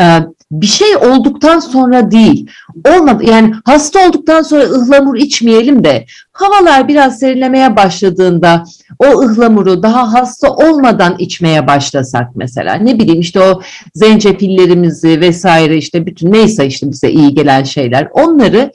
e, 0.00 0.04
bir 0.50 0.66
şey 0.66 0.96
olduktan 0.96 1.58
sonra 1.58 2.10
değil. 2.10 2.50
Olmadı 2.96 3.24
yani 3.24 3.54
hasta 3.64 4.08
olduktan 4.08 4.42
sonra 4.42 4.62
ıhlamur 4.64 5.16
içmeyelim 5.16 5.84
de 5.84 6.06
havalar 6.32 6.88
biraz 6.88 7.18
serinlemeye 7.18 7.76
başladığında 7.76 8.64
o 8.98 9.22
ıhlamuru 9.22 9.82
daha 9.82 10.12
hasta 10.12 10.50
olmadan 10.50 11.16
içmeye 11.18 11.66
başlasak 11.66 12.28
mesela 12.34 12.74
ne 12.74 12.98
bileyim 12.98 13.20
işte 13.20 13.40
o 13.40 13.62
zencefillerimizi 13.94 15.20
vesaire 15.20 15.76
işte 15.76 16.06
bütün 16.06 16.32
neyse 16.32 16.66
işte 16.66 16.90
bize 16.90 17.10
iyi 17.10 17.34
gelen 17.34 17.62
şeyler 17.62 18.08
onları 18.12 18.72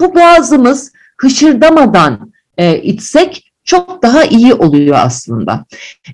bu 0.00 0.14
boğazımız 0.14 0.92
hışırdamadan 1.16 2.32
e, 2.58 2.82
içsek 2.82 3.51
çok 3.64 4.02
daha 4.02 4.24
iyi 4.24 4.54
oluyor 4.54 4.96
aslında. 5.00 5.64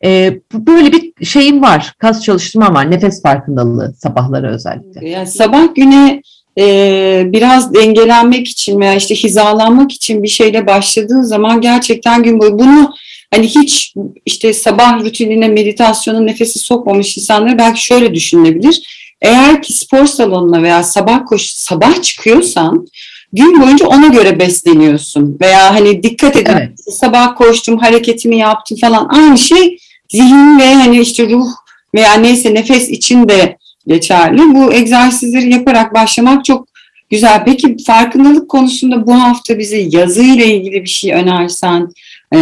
E, 0.05 0.41
böyle 0.55 0.93
bir 0.93 1.27
şeyim 1.27 1.63
var, 1.63 1.95
kas 1.99 2.23
çalıştırmam 2.23 2.75
var, 2.75 2.91
nefes 2.91 3.23
farkındalığı 3.23 3.95
sabahları 3.99 4.51
özellikle. 4.51 5.09
Yani 5.09 5.27
sabah 5.27 5.75
güne 5.75 6.23
e, 6.59 7.23
biraz 7.27 7.75
dengelenmek 7.75 8.49
için 8.49 8.81
veya 8.81 8.95
işte 8.95 9.15
hizalanmak 9.15 9.93
için 9.93 10.23
bir 10.23 10.29
şeyle 10.29 10.67
başladığın 10.67 11.23
zaman 11.23 11.61
gerçekten 11.61 12.23
gün 12.23 12.41
boyu 12.41 12.59
bunu 12.59 12.95
hani 13.35 13.47
hiç 13.47 13.95
işte 14.27 14.53
sabah 14.53 15.01
rutinine 15.01 15.49
meditasyonun 15.49 16.27
nefesi 16.27 16.59
sokmamış 16.59 17.19
insanlar 17.19 17.59
belki 17.59 17.85
şöyle 17.85 18.15
düşünebilir. 18.15 18.83
Eğer 19.23 19.63
ki 19.63 19.73
spor 19.73 20.07
salonuna 20.07 20.63
veya 20.63 20.83
sabah 20.83 21.27
koş 21.27 21.47
sabah 21.47 22.03
çıkıyorsan 22.03 22.87
gün 23.33 23.61
boyunca 23.61 23.87
ona 23.87 24.07
göre 24.07 24.39
besleniyorsun 24.39 25.39
veya 25.41 25.75
hani 25.75 26.03
dikkat 26.03 26.37
edin 26.37 26.53
Evet. 26.53 26.71
sabah 26.95 27.37
koştum 27.37 27.79
hareketimi 27.79 28.39
yaptım 28.39 28.79
falan 28.81 29.09
aynı 29.09 29.39
şey 29.39 29.79
zihin 30.09 30.59
ve 30.59 30.75
hani 30.75 31.01
işte 31.01 31.29
ruh 31.31 31.49
veya 31.95 32.15
neyse 32.15 32.55
nefes 32.55 32.89
için 32.89 33.29
de 33.29 33.57
geçerli. 33.87 34.55
Bu 34.55 34.73
egzersizleri 34.73 35.53
yaparak 35.53 35.95
başlamak 35.95 36.45
çok 36.45 36.69
güzel. 37.11 37.45
Peki 37.45 37.77
farkındalık 37.87 38.49
konusunda 38.49 39.07
bu 39.07 39.15
hafta 39.15 39.59
bize 39.59 39.77
yazı 39.91 40.23
ile 40.23 40.47
ilgili 40.47 40.83
bir 40.83 40.89
şey 40.89 41.13
önersen 41.13 41.89
e, 42.35 42.39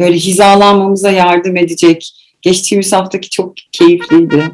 böyle 0.00 0.16
hizalanmamıza 0.16 1.10
yardım 1.10 1.56
edecek. 1.56 2.12
Geçtiğimiz 2.42 2.92
haftaki 2.92 3.30
çok 3.30 3.54
keyifliydi. 3.72 4.50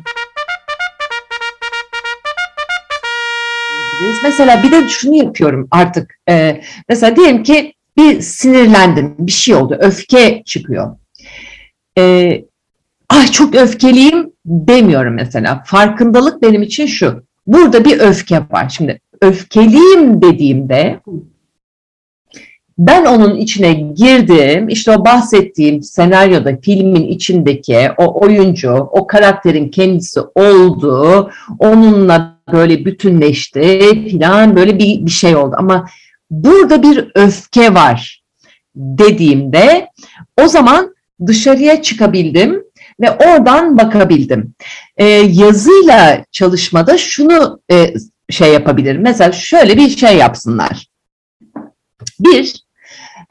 Biz 4.08 4.22
Mesela 4.22 4.62
bir 4.62 4.72
de 4.72 4.88
şunu 4.88 5.16
yapıyorum 5.16 5.68
artık. 5.70 6.14
Ee, 6.28 6.62
mesela 6.88 7.16
diyelim 7.16 7.42
ki 7.42 7.74
bir 7.96 8.20
sinirlendim, 8.20 9.14
bir 9.18 9.32
şey 9.32 9.54
oldu, 9.54 9.76
öfke 9.80 10.42
çıkıyor. 10.46 10.96
Ee, 11.98 12.44
ay 13.08 13.26
çok 13.26 13.54
öfkeliyim 13.54 14.32
demiyorum 14.46 15.14
mesela. 15.14 15.62
Farkındalık 15.66 16.42
benim 16.42 16.62
için 16.62 16.86
şu. 16.86 17.22
Burada 17.46 17.84
bir 17.84 18.00
öfke 18.00 18.38
var. 18.50 18.68
Şimdi 18.68 19.00
öfkeliyim 19.20 20.22
dediğimde 20.22 21.00
ben 22.86 23.04
onun 23.04 23.36
içine 23.36 23.72
girdim. 23.72 24.68
İşte 24.68 24.90
o 24.90 25.04
bahsettiğim 25.04 25.82
senaryoda 25.82 26.56
filmin 26.62 27.08
içindeki 27.08 27.90
o 27.98 28.24
oyuncu, 28.24 28.72
o 28.72 29.06
karakterin 29.06 29.68
kendisi 29.68 30.20
oldu. 30.20 31.30
Onunla 31.58 32.38
böyle 32.52 32.84
bütünleşti 32.84 33.78
filan 34.08 34.56
böyle 34.56 34.78
bir, 34.78 35.06
bir 35.06 35.10
şey 35.10 35.36
oldu. 35.36 35.54
Ama 35.58 35.86
burada 36.30 36.82
bir 36.82 37.10
öfke 37.14 37.74
var 37.74 38.22
dediğimde 38.76 39.88
o 40.42 40.48
zaman 40.48 40.94
dışarıya 41.26 41.82
çıkabildim 41.82 42.64
ve 43.00 43.10
oradan 43.10 43.78
bakabildim. 43.78 44.54
Ee, 44.96 45.04
yazıyla 45.14 46.24
çalışmada 46.32 46.98
şunu 46.98 47.60
e, 47.72 47.94
şey 48.30 48.52
yapabilirim. 48.52 49.02
Mesela 49.02 49.32
şöyle 49.32 49.76
bir 49.76 49.88
şey 49.88 50.16
yapsınlar. 50.16 50.86
Bir, 52.20 52.61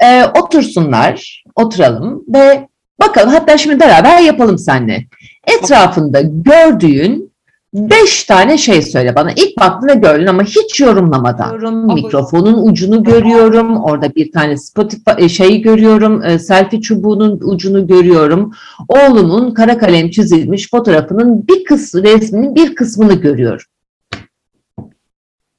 e, 0.04 0.26
otursunlar, 0.26 1.44
oturalım 1.56 2.24
ve 2.28 2.68
bakalım 3.00 3.30
hatta 3.30 3.58
şimdi 3.58 3.80
beraber 3.80 4.20
yapalım 4.20 4.58
seninle. 4.58 5.06
Etrafında 5.48 6.22
gördüğün 6.22 7.32
beş 7.74 8.24
tane 8.24 8.58
şey 8.58 8.82
söyle 8.82 9.16
bana. 9.16 9.32
İlk 9.32 9.60
baktın 9.60 9.88
ve 9.88 9.94
gördün 9.94 10.28
ama 10.28 10.44
hiç 10.44 10.80
yorumlamadan. 10.80 11.94
Mikrofonun 11.94 12.68
ucunu 12.68 13.04
görüyorum. 13.04 13.78
Orada 13.78 14.16
bir 14.16 14.32
tane 14.32 14.58
Spotify 14.58 15.12
e, 15.18 15.30
şeyi 15.30 15.62
görüyorum. 15.62 16.24
e, 16.26 16.40
Selfie 16.40 16.82
çubuğunun 16.82 17.40
ucunu 17.44 17.88
görüyorum. 17.88 18.54
Oğlumun 18.88 19.54
kara 19.54 19.78
kalem 19.78 20.10
çizilmiş 20.10 20.70
fotoğrafının 20.70 21.48
bir 21.48 21.64
kısmı 21.64 22.04
resminin 22.04 22.56
bir 22.56 22.76
kısmını 22.76 23.14
görüyorum. 23.14 23.66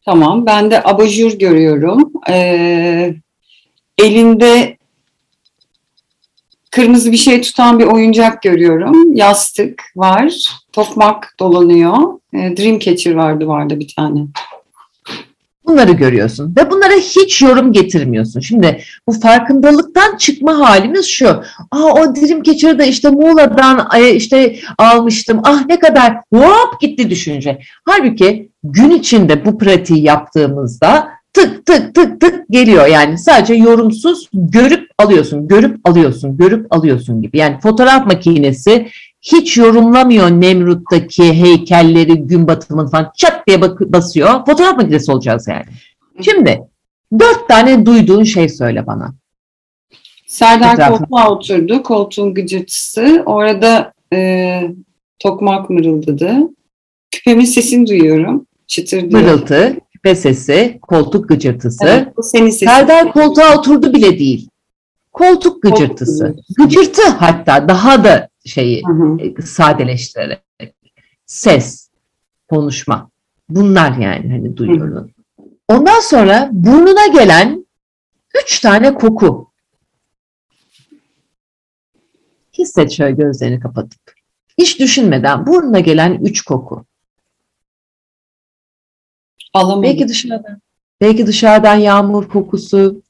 Tamam 0.05 0.47
ben 0.47 0.71
de 0.71 0.83
abajur 0.85 1.33
görüyorum. 1.33 2.13
Ee, 2.31 3.15
elinde 4.03 4.77
kırmızı 6.71 7.13
bir 7.13 7.17
şey 7.17 7.41
tutan 7.41 7.79
bir 7.79 7.85
oyuncak 7.85 8.43
görüyorum. 8.43 9.15
Yastık 9.15 9.83
var. 9.97 10.35
Tokmak 10.73 11.35
dolanıyor. 11.41 11.97
Ee, 12.35 12.57
Dreamcatcher 12.57 13.15
var 13.15 13.41
duvarda 13.41 13.81
bir 13.81 13.89
tane. 13.97 14.21
Bunları 15.67 15.93
görüyorsun 15.93 16.55
ve 16.59 16.71
bunlara 16.71 16.93
hiç 16.93 17.43
yorum 17.43 17.73
getirmiyorsun. 17.73 18.41
Şimdi 18.41 18.83
bu 19.09 19.13
farkındalıktan 19.13 20.17
çıkma 20.17 20.59
halimiz 20.59 21.07
şu. 21.07 21.29
Aa 21.71 21.93
o 21.93 22.15
dilim 22.15 22.43
keçiri 22.43 22.79
de 22.79 22.89
işte 22.89 23.11
Muğla'dan 23.11 23.89
e, 23.97 24.15
işte 24.15 24.57
almıştım. 24.79 25.41
Ah 25.45 25.67
ne 25.69 25.79
kadar 25.79 26.17
hop 26.35 26.81
gitti 26.81 27.11
düşünce. 27.11 27.59
Halbuki 27.85 28.51
gün 28.65 28.91
içinde 28.91 29.45
bu 29.45 29.59
pratiği 29.59 30.03
yaptığımızda 30.03 31.09
tık 31.33 31.67
tık 31.67 31.95
tık 31.95 32.21
tık 32.21 32.49
geliyor. 32.51 32.87
Yani 32.87 33.19
sadece 33.19 33.55
yorumsuz 33.55 34.29
görüp 34.33 34.91
alıyorsun, 34.99 35.49
görüp 35.49 35.89
alıyorsun, 35.89 36.37
görüp 36.37 36.67
alıyorsun 36.75 37.23
gibi. 37.23 37.39
Yani 37.39 37.61
fotoğraf 37.61 38.07
makinesi 38.07 38.89
hiç 39.23 39.57
yorumlamıyor 39.57 40.31
Nemrut'taki 40.31 41.33
heykelleri, 41.33 42.15
gün 42.15 42.49
batımını 42.49 42.91
falan 42.91 43.13
çat 43.17 43.47
diye 43.47 43.61
basıyor. 43.93 44.47
Fotoğraf 44.47 44.77
makinesi 44.77 45.13
olacağız 45.13 45.49
yani. 45.49 45.65
Şimdi 46.21 46.61
dört 47.19 47.49
tane 47.49 47.87
duyduğun 47.87 48.25
şey 48.25 48.49
söyle 48.49 48.87
bana. 48.87 49.15
Serdar 50.27 50.75
Etrafına. 50.75 50.99
koltuğa 50.99 51.31
oturdu. 51.31 51.83
Koltuğun 51.83 52.35
gıcırtısı. 52.35 53.23
Orada 53.27 53.93
e, 54.13 54.63
tokmak 55.19 55.71
mırıldadı. 55.71 56.39
Küpemin 57.11 57.45
sesini 57.45 57.87
duyuyorum. 57.87 58.47
Çıtır 58.67 59.11
diyor. 59.11 59.23
Mırıltı, 59.23 59.77
küpe 60.03 60.17
sesi, 60.17 60.79
koltuk 60.83 61.29
gıcırtısı. 61.29 61.85
Evet, 61.87 62.17
bu 62.17 62.23
senin 62.23 62.51
sesin. 62.51 62.67
Serdar 62.67 63.13
koltuğa 63.13 63.59
oturdu 63.59 63.93
bile 63.93 64.19
değil. 64.19 64.49
Koltuk 65.13 65.63
gıcırtısı. 65.63 66.27
gıcırtısı. 66.27 66.55
Gıcırtı 66.57 67.09
hatta 67.09 67.69
daha 67.69 68.05
da 68.05 68.29
şeyi 68.45 68.83
Hı 68.87 68.93
hı. 68.93 69.17
e, 69.21 69.43
sadeleştirerek. 69.43 70.43
Ses, 71.27 71.89
konuşma. 72.51 73.11
Bunlar 73.49 73.97
yani 73.97 74.31
hani 74.31 74.57
duyuyorum. 74.57 75.11
Ondan 75.69 76.01
sonra 76.01 76.49
burnuna 76.53 77.07
gelen 77.07 77.67
üç 78.43 78.61
tane 78.61 78.95
koku. 78.95 79.53
Hisset 82.59 82.93
şöyle 82.93 83.15
gözlerini 83.15 83.61
kapatıp. 83.61 84.01
Hiç 84.59 84.81
düşünmeden 84.81 85.47
burnuna 85.47 85.81
gelen 85.81 86.15
üç 86.15 86.43
koku. 86.43 86.85
Alamadım. 89.55 89.83
Belki 89.83 90.09
dışarıdan. 90.09 90.61
Belki 91.01 91.27
dışarıdan 91.27 91.75
yağmur 91.75 92.29
kokusu, 92.29 93.03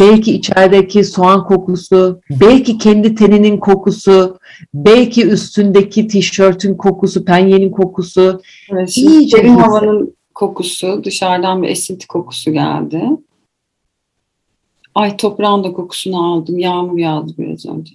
belki 0.00 0.32
içerideki 0.34 1.04
soğan 1.04 1.44
kokusu, 1.46 2.20
belki 2.30 2.78
kendi 2.78 3.14
teninin 3.14 3.58
kokusu, 3.58 4.38
belki 4.74 5.26
üstündeki 5.26 6.06
tişörtün 6.08 6.74
kokusu, 6.74 7.24
penyenin 7.24 7.70
kokusu. 7.70 8.40
Evet, 8.72 8.96
İyice 8.96 9.36
hisset. 9.38 9.50
havanın 9.60 10.16
kokusu, 10.34 11.04
dışarıdan 11.04 11.62
bir 11.62 11.68
esinti 11.68 12.06
kokusu 12.06 12.52
geldi. 12.52 13.02
Ay 14.94 15.16
toprağın 15.16 15.64
da 15.64 15.72
kokusunu 15.72 16.32
aldım. 16.32 16.58
Yağmur 16.58 16.98
yağdı 16.98 17.32
biraz 17.38 17.66
önce. 17.66 17.94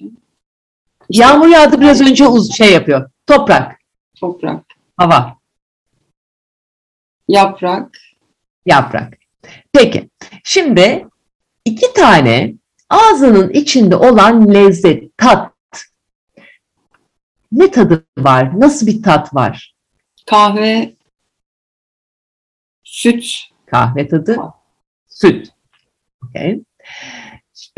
İşte 1.10 1.24
Yağmur 1.24 1.48
yağdı 1.48 1.82
biraz 1.82 2.02
önce 2.02 2.28
uz 2.28 2.58
şey 2.58 2.72
yapıyor. 2.74 3.10
Toprak, 3.28 3.80
Toprak, 4.20 4.64
hava, 4.98 5.36
yaprak, 7.28 7.98
yaprak. 8.66 9.18
Peki, 9.74 10.10
şimdi 10.44 11.08
iki 11.66 11.94
tane 11.94 12.54
ağzının 12.90 13.50
içinde 13.50 13.96
olan 13.96 14.54
lezzet, 14.54 15.18
tat. 15.18 15.52
Ne 17.52 17.72
tadı 17.72 18.06
var? 18.18 18.60
Nasıl 18.60 18.88
bir 18.88 19.04
tat 19.04 19.36
var? 19.36 19.76
kahve, 20.26 20.96
süt, 22.84 23.26
Kahve 23.66 24.08
tadı, 24.08 24.38
süt. 25.08 25.48
Okay. 26.24 26.60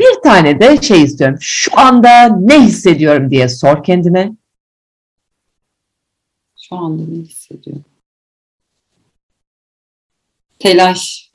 Bir 0.00 0.22
tane 0.22 0.60
de 0.60 0.82
şey 0.82 1.02
istiyorum. 1.02 1.38
Şu 1.40 1.78
anda 1.78 2.28
ne 2.28 2.60
hissediyorum 2.60 3.30
diye 3.30 3.48
sor 3.48 3.84
kendine. 3.84 4.32
Şu 6.56 6.76
anda 6.76 7.02
ne 7.02 7.18
hissediyorum? 7.18 7.84
Telaş. 10.58 11.30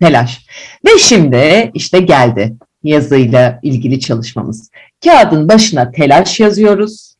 Telaş. 0.00 0.46
Ve 0.86 0.98
şimdi 0.98 1.70
işte 1.74 2.00
geldi 2.00 2.56
yazıyla 2.82 3.60
ilgili 3.62 4.00
çalışmamız. 4.00 4.70
Kağıdın 5.04 5.48
başına 5.48 5.90
telaş 5.90 6.40
yazıyoruz. 6.40 7.14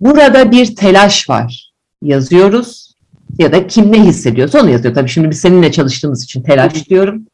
Burada 0.00 0.50
bir 0.50 0.76
telaş 0.76 1.30
var. 1.30 1.72
Yazıyoruz. 2.02 2.94
Ya 3.38 3.52
da 3.52 3.66
kim 3.66 3.92
ne 3.92 4.04
hissediyorsa 4.04 4.60
onu 4.60 4.70
yazıyor. 4.70 4.94
Tabii 4.94 5.08
şimdi 5.08 5.30
biz 5.30 5.40
seninle 5.40 5.72
çalıştığımız 5.72 6.24
için 6.24 6.42
telaş 6.42 6.88
diyorum. 6.88 7.26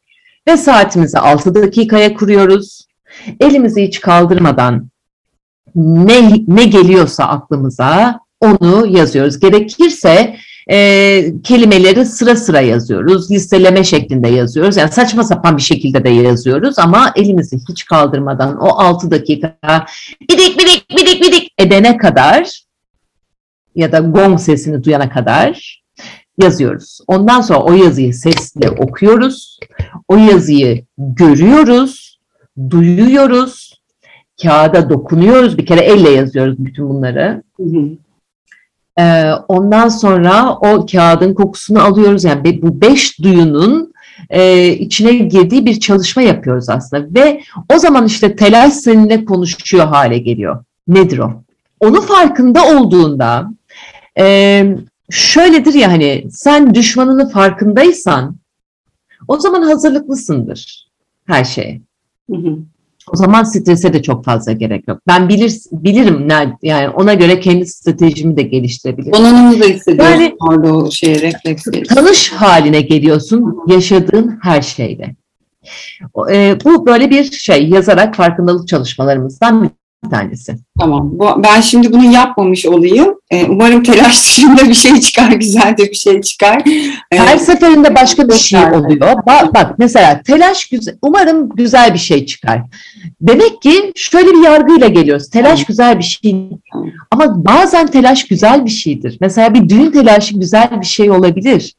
Ve 0.47 0.57
saatimizi 0.57 1.19
6 1.19 1.55
dakikaya 1.55 2.13
kuruyoruz. 2.13 2.87
Elimizi 3.39 3.83
hiç 3.83 3.99
kaldırmadan 3.99 4.89
ne, 5.75 6.31
ne 6.47 6.63
geliyorsa 6.63 7.23
aklımıza 7.23 8.19
onu 8.39 8.87
yazıyoruz. 8.87 9.39
Gerekirse 9.39 10.37
e, 10.71 11.41
kelimeleri 11.43 12.05
sıra 12.05 12.35
sıra 12.35 12.61
yazıyoruz. 12.61 13.31
Listeleme 13.31 13.83
şeklinde 13.83 14.27
yazıyoruz. 14.27 14.77
Yani 14.77 14.91
saçma 14.91 15.23
sapan 15.23 15.57
bir 15.57 15.61
şekilde 15.61 16.03
de 16.03 16.09
yazıyoruz 16.09 16.79
ama 16.79 17.13
elimizi 17.15 17.57
hiç 17.69 17.85
kaldırmadan 17.85 18.57
o 18.57 18.67
6 18.67 19.11
dakika 19.11 19.57
bidik 20.21 20.59
bidik 20.59 20.89
bidik 20.89 21.21
bidik 21.21 21.53
edene 21.57 21.97
kadar 21.97 22.63
ya 23.75 23.91
da 23.91 23.99
gong 23.99 24.39
sesini 24.39 24.83
duyana 24.83 25.09
kadar 25.09 25.83
yazıyoruz. 26.37 26.99
Ondan 27.07 27.41
sonra 27.41 27.59
o 27.59 27.73
yazıyı 27.73 28.13
sesle 28.13 28.69
okuyoruz. 28.69 29.59
O 30.07 30.15
yazıyı 30.15 30.85
görüyoruz, 30.97 32.19
duyuyoruz, 32.69 33.81
kağıda 34.41 34.89
dokunuyoruz. 34.89 35.57
Bir 35.57 35.65
kere 35.65 35.81
elle 35.81 36.09
yazıyoruz 36.09 36.55
bütün 36.57 36.89
bunları. 36.89 37.43
Hı 37.57 37.63
hı. 37.63 37.89
Ee, 38.99 39.31
ondan 39.47 39.87
sonra 39.87 40.55
o 40.55 40.85
kağıdın 40.85 41.33
kokusunu 41.33 41.83
alıyoruz. 41.83 42.23
Yani 42.23 42.61
bu 42.61 42.81
beş 42.81 43.19
duyunun 43.19 43.93
e, 44.29 44.67
içine 44.67 45.13
girdiği 45.13 45.65
bir 45.65 45.79
çalışma 45.79 46.21
yapıyoruz 46.21 46.69
aslında. 46.69 47.19
Ve 47.19 47.41
o 47.75 47.79
zaman 47.79 48.05
işte 48.05 48.35
telaş 48.35 48.73
seninle 48.73 49.25
konuşuyor 49.25 49.85
hale 49.85 50.17
geliyor. 50.17 50.63
Nedir 50.87 51.17
o? 51.17 51.43
Onun 51.79 52.01
farkında 52.01 52.65
olduğunda 52.77 53.51
e, 54.19 54.65
şöyledir 55.09 55.73
ya 55.73 55.91
hani 55.91 56.25
sen 56.31 56.75
düşmanının 56.75 57.29
farkındaysan 57.29 58.35
o 59.27 59.39
zaman 59.39 59.61
hazırlıklısındır 59.61 60.87
her 61.25 61.43
şeye. 61.43 61.81
Hı 62.29 62.37
hı. 62.37 62.57
O 63.11 63.15
zaman 63.15 63.43
strese 63.43 63.93
de 63.93 64.01
çok 64.01 64.25
fazla 64.25 64.51
gerek 64.51 64.87
yok. 64.87 64.99
Ben 65.07 65.29
bilir, 65.29 65.53
bilirim 65.71 66.27
yani 66.61 66.89
ona 66.89 67.13
göre 67.13 67.39
kendi 67.39 67.65
stratejimi 67.65 68.37
de 68.37 68.41
geliştirebilirim. 68.41 69.13
Donanımı 69.13 69.59
da 69.59 69.65
hissediyorsun 69.65 70.13
Yani- 70.13 70.35
orada 70.39 70.73
o 70.75 70.91
şey 70.91 71.21
refleks. 71.21 71.63
Tanış 71.89 72.31
haline 72.31 72.81
geliyorsun 72.81 73.57
yaşadığın 73.67 74.39
her 74.41 74.61
şeyle. 74.61 75.15
E, 76.31 76.57
bu 76.65 76.85
böyle 76.85 77.09
bir 77.09 77.31
şey 77.31 77.69
yazarak 77.69 78.15
farkındalık 78.15 78.67
çalışmalarımızdan 78.67 79.69
tanesi. 80.09 80.55
Tamam. 80.79 81.09
Bu, 81.13 81.43
ben 81.43 81.61
şimdi 81.61 81.93
bunu 81.93 82.13
yapmamış 82.13 82.65
olayım. 82.65 83.15
Ee, 83.31 83.45
umarım 83.45 83.83
telaş 83.83 84.17
dışında 84.25 84.69
bir 84.69 84.73
şey 84.73 85.01
çıkar, 85.01 85.31
güzel 85.31 85.75
de 85.77 85.83
bir 85.83 85.95
şey 85.95 86.21
çıkar. 86.21 86.61
Ee, 87.11 87.17
Her 87.17 87.37
seferinde 87.37 87.95
başka 87.95 88.29
bir 88.29 88.33
şey 88.33 88.59
oluyor. 88.65 89.15
Bak, 89.27 89.53
bak 89.55 89.79
mesela 89.79 90.21
telaş 90.21 90.65
güzel, 90.65 90.95
umarım 91.01 91.49
güzel 91.49 91.93
bir 91.93 91.99
şey 91.99 92.25
çıkar. 92.25 92.61
Demek 93.21 93.61
ki 93.61 93.91
şöyle 93.95 94.27
bir 94.27 94.43
yargıyla 94.43 94.87
geliyoruz. 94.87 95.29
Telaş 95.29 95.65
güzel 95.65 95.97
bir 95.97 96.03
şey. 96.03 96.49
Ama 97.11 97.45
bazen 97.45 97.87
telaş 97.87 98.27
güzel 98.27 98.65
bir 98.65 98.71
şeydir. 98.71 99.17
Mesela 99.21 99.53
bir 99.53 99.69
düğün 99.69 99.91
telaşı 99.91 100.39
güzel 100.39 100.69
bir 100.81 100.85
şey 100.85 101.11
olabilir. 101.11 101.75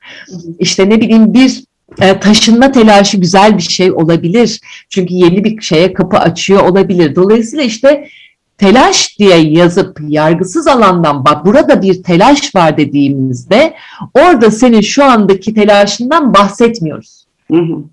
İşte 0.59 0.91
ne 0.91 1.01
bileyim 1.01 1.35
bir 1.35 1.65
taşınma 1.97 2.73
telaşı 2.73 3.17
güzel 3.17 3.57
bir 3.57 3.63
şey 3.63 3.93
olabilir. 3.93 4.61
Çünkü 4.89 5.15
yeni 5.15 5.45
bir 5.45 5.61
şeye 5.61 5.93
kapı 5.93 6.17
açıyor 6.17 6.63
olabilir. 6.63 7.17
Dolayısıyla 7.17 7.65
işte 7.65 8.09
telaş 8.59 9.19
diye 9.19 9.39
yazıp 9.39 9.99
yargısız 10.09 10.67
alandan 10.67 11.25
bak 11.25 11.47
burada 11.47 11.83
bir 11.83 12.03
telaş 12.03 12.55
var 12.55 12.77
dediğimizde 12.77 13.75
orada 14.15 14.51
senin 14.51 14.81
şu 14.81 15.05
andaki 15.05 15.55
telaşından 15.55 16.35
bahsetmiyoruz. 16.35 17.27
Hı 17.51 17.59
hı. 17.59 17.85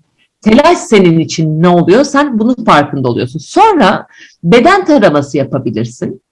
Telaş 0.42 0.78
senin 0.78 1.18
için 1.18 1.62
ne 1.62 1.68
oluyor? 1.68 2.04
Sen 2.04 2.38
bunun 2.38 2.64
farkında 2.64 3.08
oluyorsun. 3.08 3.38
Sonra 3.38 4.06
beden 4.44 4.84
taraması 4.84 5.36
yapabilirsin. 5.36 6.22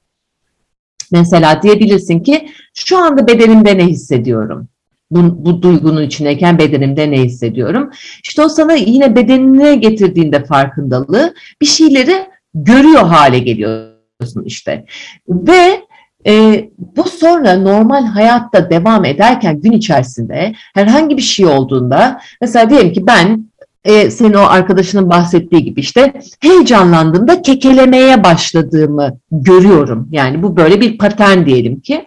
Mesela 1.13 1.63
diyebilirsin 1.63 2.21
ki 2.21 2.49
şu 2.75 2.99
anda 2.99 3.27
bedenimde 3.27 3.79
ne 3.79 3.87
hissediyorum? 3.87 4.69
Bu, 5.11 5.45
bu 5.45 5.63
duygunun 5.63 6.03
içindeyken 6.03 6.59
bedenimde 6.59 7.11
ne 7.11 7.23
hissediyorum? 7.23 7.91
İşte 8.25 8.43
o 8.43 8.49
sana 8.49 8.73
yine 8.73 9.17
bedenine 9.17 9.75
getirdiğinde 9.75 10.45
farkındalığı 10.45 11.35
bir 11.61 11.67
şeyleri 11.67 12.27
görüyor 12.55 13.07
hale 13.07 13.39
geliyorsun 13.39 14.45
işte. 14.45 14.85
Ve 15.29 15.81
e, 16.27 16.65
bu 16.79 17.09
sonra 17.09 17.59
normal 17.59 18.07
hayatta 18.07 18.71
devam 18.71 19.05
ederken 19.05 19.61
gün 19.61 19.73
içerisinde 19.73 20.55
herhangi 20.75 21.17
bir 21.17 21.23
şey 21.23 21.47
olduğunda 21.47 22.21
mesela 22.41 22.71
diyelim 22.71 22.93
ki 22.93 23.07
ben 23.07 23.51
e, 23.85 24.11
senin 24.11 24.35
o 24.35 24.41
arkadaşının 24.41 25.11
bahsettiği 25.11 25.65
gibi 25.65 25.81
işte 25.81 26.13
heyecanlandığımda 26.41 27.43
kekelemeye 27.43 28.25
başladığımı 28.25 29.19
görüyorum. 29.31 30.09
Yani 30.13 30.43
bu 30.43 30.57
böyle 30.57 30.81
bir 30.81 30.99
patern 30.99 31.47
diyelim 31.47 31.81
ki. 31.81 32.07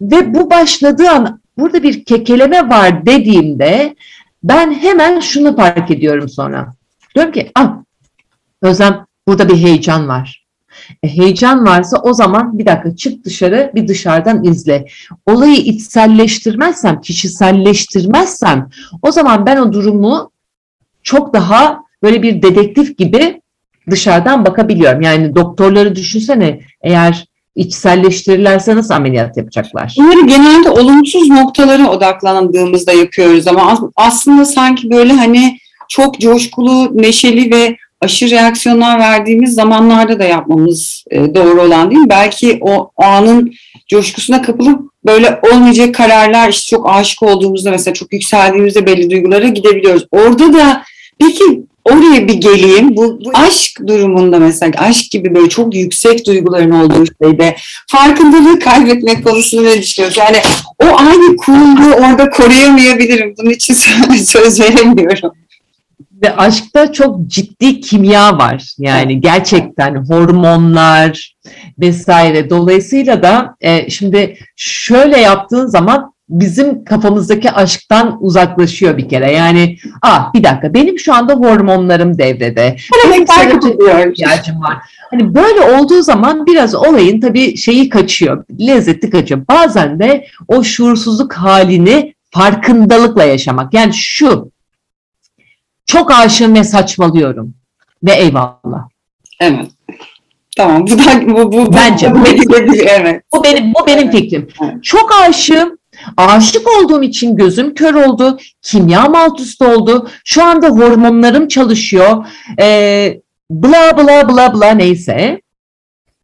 Ve 0.00 0.34
bu 0.34 0.50
başladığı 0.50 1.10
an 1.10 1.43
burada 1.58 1.82
bir 1.82 2.04
kekeleme 2.04 2.68
var 2.68 3.06
dediğimde 3.06 3.96
ben 4.42 4.74
hemen 4.74 5.20
şunu 5.20 5.56
fark 5.56 5.90
ediyorum 5.90 6.28
sonra. 6.28 6.74
Diyorum 7.14 7.32
ki 7.32 7.50
ah 7.54 7.76
Özlem 8.62 9.06
burada 9.28 9.48
bir 9.48 9.56
heyecan 9.56 10.08
var. 10.08 10.44
E, 11.02 11.08
heyecan 11.08 11.66
varsa 11.66 11.96
o 12.02 12.14
zaman 12.14 12.58
bir 12.58 12.66
dakika 12.66 12.96
çık 12.96 13.24
dışarı 13.24 13.72
bir 13.74 13.88
dışarıdan 13.88 14.44
izle. 14.44 14.86
Olayı 15.26 15.56
içselleştirmezsem, 15.56 17.00
kişiselleştirmezsem 17.00 18.68
o 19.02 19.12
zaman 19.12 19.46
ben 19.46 19.56
o 19.56 19.72
durumu 19.72 20.30
çok 21.02 21.34
daha 21.34 21.84
böyle 22.02 22.22
bir 22.22 22.42
dedektif 22.42 22.98
gibi 22.98 23.42
dışarıdan 23.90 24.44
bakabiliyorum. 24.44 25.00
Yani 25.00 25.36
doktorları 25.36 25.96
düşünsene 25.96 26.60
eğer 26.82 27.26
içselleştirirlerse 27.56 28.76
nasıl 28.76 28.94
ameliyat 28.94 29.36
yapacaklar? 29.36 29.94
Bunları 29.98 30.26
genelde 30.26 30.70
olumsuz 30.70 31.28
noktalara 31.30 31.90
odaklandığımızda 31.90 32.92
yapıyoruz 32.92 33.46
ama 33.46 33.70
as- 33.72 33.80
aslında 33.96 34.44
sanki 34.44 34.90
böyle 34.90 35.12
hani 35.12 35.58
çok 35.88 36.20
coşkulu, 36.20 36.90
neşeli 37.02 37.50
ve 37.54 37.76
aşırı 38.00 38.30
reaksiyonlar 38.30 38.98
verdiğimiz 38.98 39.54
zamanlarda 39.54 40.18
da 40.18 40.24
yapmamız 40.24 41.04
e, 41.10 41.34
doğru 41.34 41.62
olan 41.62 41.90
değil 41.90 42.00
mi? 42.02 42.10
Belki 42.10 42.58
o 42.60 42.90
anın 42.96 43.52
coşkusuna 43.88 44.42
kapılıp 44.42 44.80
böyle 45.06 45.40
olmayacak 45.52 45.94
kararlar 45.94 46.48
işte 46.48 46.76
çok 46.76 46.90
aşık 46.90 47.22
olduğumuzda 47.22 47.70
mesela 47.70 47.94
çok 47.94 48.12
yükseldiğimizde 48.12 48.86
belli 48.86 49.10
duygulara 49.10 49.48
gidebiliyoruz. 49.48 50.06
Orada 50.10 50.52
da 50.52 50.82
peki 51.18 51.64
oraya 51.84 52.28
bir 52.28 52.34
geleyim. 52.34 52.96
Bu, 52.96 53.20
bu 53.24 53.30
aşk 53.34 53.80
durumunda 53.86 54.38
mesela 54.38 54.72
aşk 54.78 55.10
gibi 55.10 55.34
böyle 55.34 55.48
çok 55.48 55.74
yüksek 55.74 56.26
duyguların 56.26 56.70
olduğu 56.70 57.04
şeyde 57.22 57.56
farkındalığı 57.86 58.58
kaybetmek 58.58 59.24
konusunda 59.24 59.62
ne 59.62 59.82
düşünüyorsun? 59.82 60.22
Yani 60.22 60.38
o 60.82 60.96
aynı 60.96 61.36
coolluğu 61.36 61.94
orada 61.94 62.30
koruyamayabilirim. 62.30 63.34
Bunun 63.38 63.50
için 63.50 63.74
söz 64.24 64.60
veremiyorum. 64.60 65.32
Ve 66.22 66.36
aşkta 66.36 66.92
çok 66.92 67.26
ciddi 67.26 67.80
kimya 67.80 68.38
var. 68.38 68.74
Yani 68.78 69.20
gerçekten 69.20 69.94
hormonlar 69.94 71.34
vesaire. 71.78 72.50
Dolayısıyla 72.50 73.22
da 73.22 73.56
e, 73.60 73.90
şimdi 73.90 74.38
şöyle 74.56 75.20
yaptığın 75.20 75.66
zaman 75.66 76.13
bizim 76.28 76.84
kafamızdaki 76.84 77.50
aşktan 77.50 78.18
uzaklaşıyor 78.20 78.96
bir 78.96 79.08
kere. 79.08 79.32
Yani 79.32 79.76
ah 80.02 80.34
bir 80.34 80.44
dakika 80.44 80.74
benim 80.74 80.98
şu 80.98 81.14
anda 81.14 81.34
hormonlarım 81.34 82.18
devrede. 82.18 82.76
Benim 83.04 83.22
ihtiyacım 84.10 84.62
var. 84.62 84.76
Hani 85.10 85.34
böyle 85.34 85.60
olduğu 85.60 86.02
zaman 86.02 86.46
biraz 86.46 86.74
olayın 86.74 87.20
tabii 87.20 87.56
şeyi 87.56 87.88
kaçıyor, 87.88 88.44
lezzeti 88.60 89.10
kaçıyor. 89.10 89.40
Bazen 89.48 89.98
de 89.98 90.26
o 90.48 90.62
şuursuzluk 90.62 91.32
halini 91.32 92.14
farkındalıkla 92.30 93.24
yaşamak. 93.24 93.74
Yani 93.74 93.94
şu, 93.94 94.50
çok 95.86 96.12
aşığım 96.12 96.54
ve 96.54 96.64
saçmalıyorum 96.64 97.54
ve 98.04 98.12
eyvallah. 98.12 98.88
Evet. 99.40 99.70
Tamam. 100.56 100.86
Bu 100.86 100.98
da 100.98 101.26
bu, 101.26 101.52
bu, 101.52 101.66
bu 101.66 101.74
Bence 101.74 102.10
bu, 102.14 102.20
bu- 102.20 102.24
gidebilir. 102.24 102.86
Evet. 102.90 103.22
Bu 103.34 103.44
benim 103.44 103.74
bu 103.74 103.86
benim 103.86 104.10
fikrim. 104.10 104.48
Evet. 104.62 104.84
Çok 104.84 105.12
aşığım. 105.28 105.78
Aşık 106.16 106.68
olduğum 106.68 107.02
için 107.02 107.36
gözüm 107.36 107.74
kör 107.74 107.94
oldu. 107.94 108.38
Kimyam 108.62 109.14
alt 109.14 109.40
üst 109.40 109.62
oldu. 109.62 110.10
Şu 110.24 110.44
anda 110.44 110.68
hormonlarım 110.68 111.48
çalışıyor. 111.48 112.26
Ee, 112.60 113.20
bla 113.50 113.96
bla 113.96 114.28
bla 114.28 114.54
bla 114.54 114.70
neyse. 114.70 115.40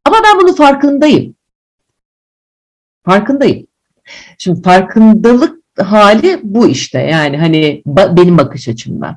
Ama 0.05 0.17
ben 0.25 0.41
bunun 0.41 0.55
farkındayım. 0.55 1.35
Farkındayım. 3.05 3.67
Şimdi 4.39 4.63
farkındalık 4.63 5.60
hali 5.83 6.41
bu 6.43 6.67
işte. 6.69 6.99
Yani 7.01 7.39
hani 7.39 7.83
ba- 7.87 8.17
benim 8.17 8.39
bakış 8.39 8.69
açımdan. 8.69 9.17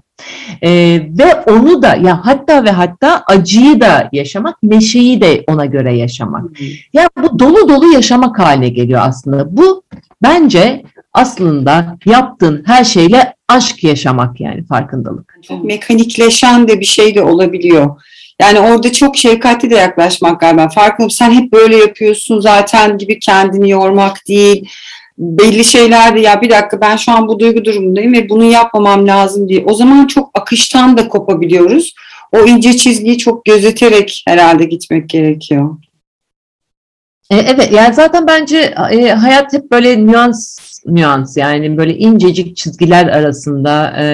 Ee, 0.63 1.01
ve 1.09 1.35
onu 1.47 1.81
da 1.81 1.95
ya 1.95 2.25
hatta 2.25 2.63
ve 2.63 2.71
hatta 2.71 3.23
acıyı 3.27 3.81
da 3.81 4.09
yaşamak, 4.11 4.63
neşeyi 4.63 5.21
de 5.21 5.43
ona 5.47 5.65
göre 5.65 5.97
yaşamak. 5.97 6.45
Ya 6.93 7.09
bu 7.23 7.39
dolu 7.39 7.69
dolu 7.69 7.93
yaşamak 7.93 8.39
haline 8.39 8.69
geliyor 8.69 9.01
aslında. 9.03 9.57
Bu 9.57 9.83
bence 10.23 10.83
aslında 11.13 11.97
yaptığın 12.05 12.63
her 12.65 12.83
şeyle 12.83 13.33
aşk 13.47 13.83
yaşamak 13.83 14.41
yani 14.41 14.65
farkındalık. 14.65 15.37
Çok 15.47 15.63
mekanikleşen 15.63 16.67
de 16.67 16.79
bir 16.79 16.85
şey 16.85 17.15
de 17.15 17.21
olabiliyor. 17.21 18.01
Yani 18.41 18.59
orada 18.59 18.91
çok 18.91 19.17
şefkatli 19.17 19.69
de 19.69 19.75
yaklaşmak 19.75 20.39
galiba. 20.39 20.69
Farkındayım 20.69 21.11
sen 21.11 21.31
hep 21.31 21.53
böyle 21.53 21.77
yapıyorsun 21.77 22.39
zaten 22.39 22.97
gibi 22.97 23.19
kendini 23.19 23.69
yormak 23.69 24.27
değil. 24.27 24.69
Belli 25.17 25.63
şeylerde 25.63 26.19
ya 26.19 26.41
bir 26.41 26.49
dakika 26.49 26.81
ben 26.81 26.95
şu 26.95 27.11
an 27.11 27.27
bu 27.27 27.39
duygu 27.39 27.65
durumundayım 27.65 28.13
ve 28.13 28.29
bunu 28.29 28.43
yapmamam 28.43 29.07
lazım 29.07 29.49
diye. 29.49 29.63
O 29.65 29.73
zaman 29.73 30.07
çok 30.07 30.29
akıştan 30.33 30.97
da 30.97 31.07
kopabiliyoruz. 31.07 31.93
O 32.31 32.45
ince 32.45 32.73
çizgiyi 32.73 33.17
çok 33.17 33.45
gözeterek 33.45 34.23
herhalde 34.27 34.65
gitmek 34.65 35.09
gerekiyor. 35.09 35.75
E, 37.29 37.35
evet 37.35 37.71
yani 37.71 37.93
zaten 37.93 38.27
bence 38.27 38.57
e, 38.91 39.09
hayat 39.11 39.53
hep 39.53 39.71
böyle 39.71 40.05
nüans 40.05 40.57
nüans 40.85 41.37
yani 41.37 41.77
böyle 41.77 41.97
incecik 41.97 42.57
çizgiler 42.57 43.05
arasında 43.05 43.95
e, 44.01 44.05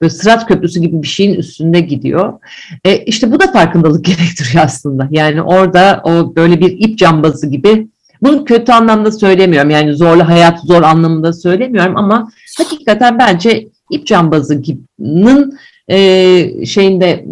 böyle 0.00 0.10
sırat 0.10 0.46
köprüsü 0.46 0.80
gibi 0.80 1.02
bir 1.02 1.08
şeyin 1.08 1.34
üstünde 1.34 1.80
gidiyor. 1.80 2.38
E, 2.84 2.96
işte 2.96 3.32
bu 3.32 3.40
da 3.40 3.52
farkındalık 3.52 4.04
gerektiriyor 4.04 4.64
aslında. 4.64 5.08
Yani 5.10 5.42
orada 5.42 6.00
o 6.04 6.36
böyle 6.36 6.60
bir 6.60 6.88
ip 6.88 6.98
cambazı 6.98 7.46
gibi 7.46 7.88
bunu 8.22 8.44
kötü 8.44 8.72
anlamda 8.72 9.12
söylemiyorum. 9.12 9.70
Yani 9.70 9.94
zorlu 9.94 10.28
hayat 10.28 10.60
zor 10.60 10.82
anlamında 10.82 11.32
söylemiyorum 11.32 11.96
ama 11.96 12.32
hakikaten 12.58 13.18
bence 13.18 13.68
ip 13.90 14.06
cambazının 14.06 15.58
e, 15.88 16.66
şeyinde 16.66 17.26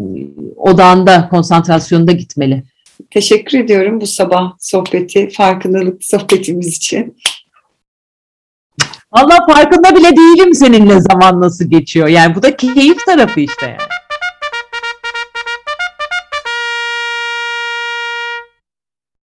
odağında 0.57 1.29
konsantrasyonda 1.29 2.13
gitmeli. 2.13 2.63
Teşekkür 3.11 3.59
ediyorum 3.59 4.01
bu 4.01 4.07
sabah 4.07 4.53
sohbeti, 4.59 5.31
farkındalık 5.31 6.05
sohbetimiz 6.05 6.77
için. 6.77 7.17
Valla 9.13 9.47
farkında 9.47 9.97
bile 9.97 10.17
değilim 10.17 10.55
senin 10.55 10.89
ne 10.89 11.01
zaman 11.01 11.41
nasıl 11.41 11.71
geçiyor. 11.71 12.09
Yani 12.09 12.35
bu 12.35 12.43
da 12.43 12.57
keyif 12.57 13.07
tarafı 13.07 13.41
işte 13.41 13.67
yani. 13.67 13.98